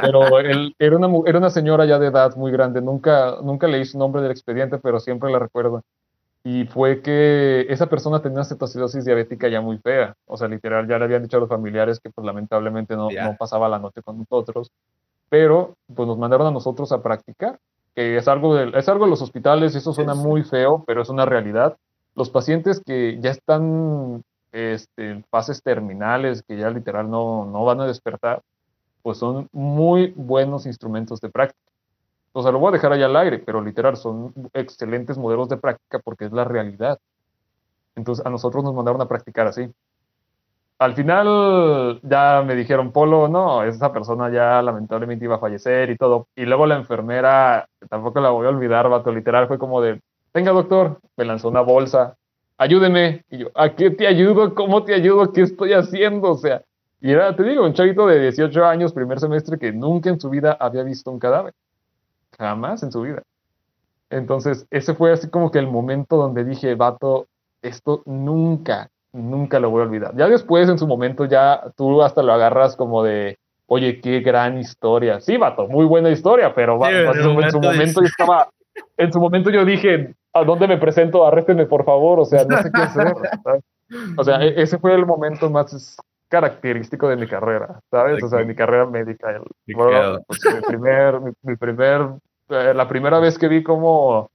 [0.00, 2.80] Pero él era una, era una señora ya de edad muy grande.
[2.80, 5.82] Nunca, nunca leí su nombre del expediente, pero siempre la recuerdo.
[6.44, 10.14] Y fue que esa persona tenía una cetoacidosis diabética ya muy fea.
[10.26, 13.36] O sea, literal, ya le habían dicho a los familiares que pues lamentablemente no, no
[13.38, 14.70] pasaba la noche con nosotros.
[15.30, 17.58] Pero pues nos mandaron a nosotros a practicar,
[17.94, 21.02] que es algo de, es algo de los hospitales, y eso suena muy feo, pero
[21.02, 21.76] es una realidad.
[22.14, 27.86] Los pacientes que ya están este, fases terminales que ya literal no, no van a
[27.86, 28.40] despertar,
[29.02, 31.60] pues son muy buenos instrumentos de práctica.
[32.32, 35.56] O sea, lo voy a dejar allá al aire, pero literal son excelentes modelos de
[35.56, 36.98] práctica porque es la realidad.
[37.96, 39.70] Entonces a nosotros nos mandaron a practicar así.
[40.78, 45.96] Al final ya me dijeron, Polo, no, esa persona ya lamentablemente iba a fallecer y
[45.96, 46.26] todo.
[46.34, 50.00] Y luego la enfermera, tampoco la voy a olvidar, vato, literal fue como de,
[50.34, 52.16] venga doctor, me lanzó una bolsa
[52.58, 53.24] ayúdeme.
[53.30, 54.54] Y yo, ¿a qué te ayudo?
[54.54, 55.32] ¿Cómo te ayudo?
[55.32, 56.30] ¿Qué estoy haciendo?
[56.30, 56.62] O sea,
[57.00, 60.30] y era, te digo, un chavito de 18 años, primer semestre, que nunca en su
[60.30, 61.52] vida había visto un cadáver.
[62.38, 63.22] Jamás en su vida.
[64.10, 67.26] Entonces, ese fue así como que el momento donde dije, vato,
[67.62, 70.16] esto nunca, nunca lo voy a olvidar.
[70.16, 74.58] Ya después, en su momento, ya tú hasta lo agarras como de, oye, qué gran
[74.58, 75.20] historia.
[75.20, 78.48] Sí, vato, muy buena historia, pero en, su momento yo estaba,
[78.96, 81.26] en su momento yo dije, ¿a dónde me presento?
[81.26, 83.14] Arréstenme, por favor, o sea, no sé qué hacer.
[84.16, 85.96] O sea, e-, ese fue el momento más
[86.28, 88.22] característico de mi carrera, ¿sabes?
[88.24, 89.40] O sea, de mi carrera médica.
[89.68, 92.00] Bueno, pues, mi primer, mi, primer,
[92.48, 94.30] eh, la primera vez que vi cómo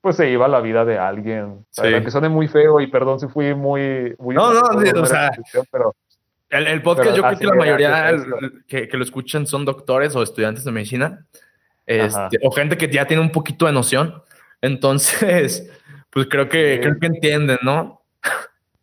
[0.00, 1.64] pues se iba la vida de alguien.
[1.70, 1.82] Sí.
[1.82, 4.14] Que suene muy feo y perdón si fui muy...
[4.18, 4.60] muy no, no,
[5.00, 5.30] o sea,
[5.70, 5.94] pero...
[6.48, 8.16] El, el podcast yo creo que la mayoría
[8.66, 11.26] que, que, lo escuchan son doctores o estudiantes de medicina
[11.86, 14.22] este, o gente que ya tiene un poquito de noción.
[14.60, 15.70] Entonces,
[16.10, 18.02] pues creo que, creo que entienden, ¿no?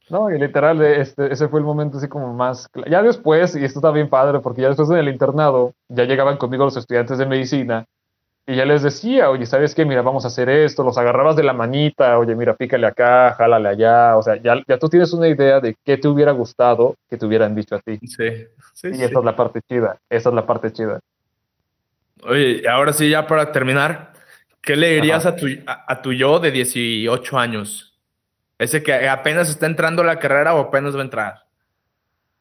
[0.09, 2.69] No, y literal, este, ese fue el momento así como más...
[2.89, 6.37] Ya después, y esto está bien padre, porque ya después en el internado, ya llegaban
[6.37, 7.85] conmigo los estudiantes de medicina,
[8.49, 9.83] y ya les decía, oye, ¿sabes qué?
[9.83, 13.67] Mira, vamos a hacer esto, los agarrabas de la manita, oye, mira, pícale acá, jálale
[13.67, 17.17] allá, o sea, ya, ya tú tienes una idea de qué te hubiera gustado que
[17.17, 17.99] te hubieran dicho a ti.
[18.07, 18.87] Sí, sí.
[18.93, 21.01] Y esa es la parte chida, esa es la parte chida.
[22.23, 24.13] Oye, ahora sí, ya para terminar,
[24.67, 27.93] ¿Qué le dirías a tu, a, tu, yo de 18 años?
[28.59, 31.35] Ese que apenas está entrando a la carrera o apenas va a entrar.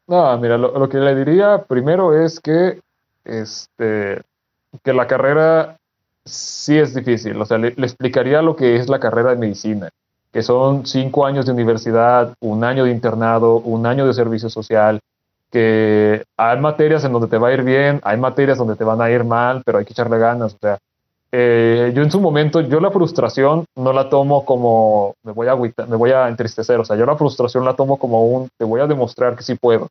[0.08, 2.80] No, mira, lo, que le diría primero es que,
[3.24, 4.22] este,
[4.82, 5.76] que la carrera
[6.24, 7.40] sí es difícil.
[7.40, 9.90] O sea, le, explicaría lo que es la carrera de medicina,
[10.32, 14.98] que son cinco años de universidad, un año de internado, un año de servicio social,
[15.56, 19.00] que hay materias en donde te va a ir bien, hay materias donde te van
[19.00, 20.52] a ir mal, pero hay que echarle ganas.
[20.52, 20.76] O sea,
[21.32, 25.56] eh, yo en su momento, yo la frustración no la tomo como me voy a
[25.56, 28.82] me voy a entristecer, o sea, yo la frustración la tomo como un te voy
[28.82, 29.88] a demostrar que sí puedo.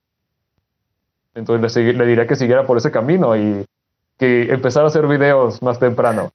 [1.34, 3.66] Entonces le, le diría que siguiera por ese camino y
[4.20, 6.30] que empezara a hacer videos más temprano.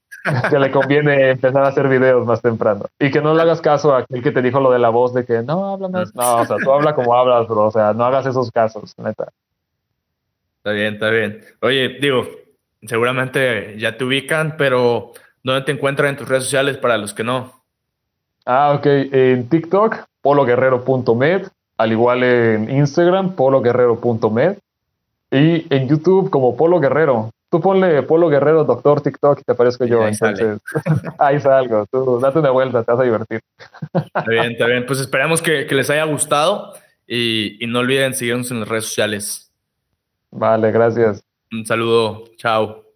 [0.50, 2.86] Que le conviene empezar a hacer videos más temprano.
[2.98, 5.14] Y que no le hagas caso a aquel que te dijo lo de la voz
[5.14, 6.14] de que no, habla más.
[6.14, 7.66] No, o sea, tú habla como hablas, bro.
[7.66, 9.28] O sea, no hagas esos casos, neta.
[10.58, 11.42] Está bien, está bien.
[11.62, 12.26] Oye, digo,
[12.82, 15.12] seguramente ya te ubican, pero
[15.42, 17.52] ¿dónde te encuentran en tus redes sociales para los que no?
[18.44, 18.86] Ah, ok.
[18.86, 21.48] En TikTok, pologuerrero.med,
[21.78, 24.58] al igual en Instagram, pologuerrero.med,
[25.30, 27.30] y en YouTube como Polo Guerrero.
[27.50, 30.02] Tú ponle Polo Guerrero Doctor TikTok y te parezco yo.
[30.02, 30.60] Ahí entonces,
[31.18, 31.84] ahí salgo.
[31.90, 33.40] Tú date una vuelta, te vas a divertir.
[33.92, 34.86] Está bien, está bien.
[34.86, 36.74] Pues esperamos que, les haya gustado
[37.06, 39.50] y, y no olviden seguirnos en las redes sociales.
[40.30, 41.24] Vale, gracias.
[41.50, 42.89] Un saludo, chao.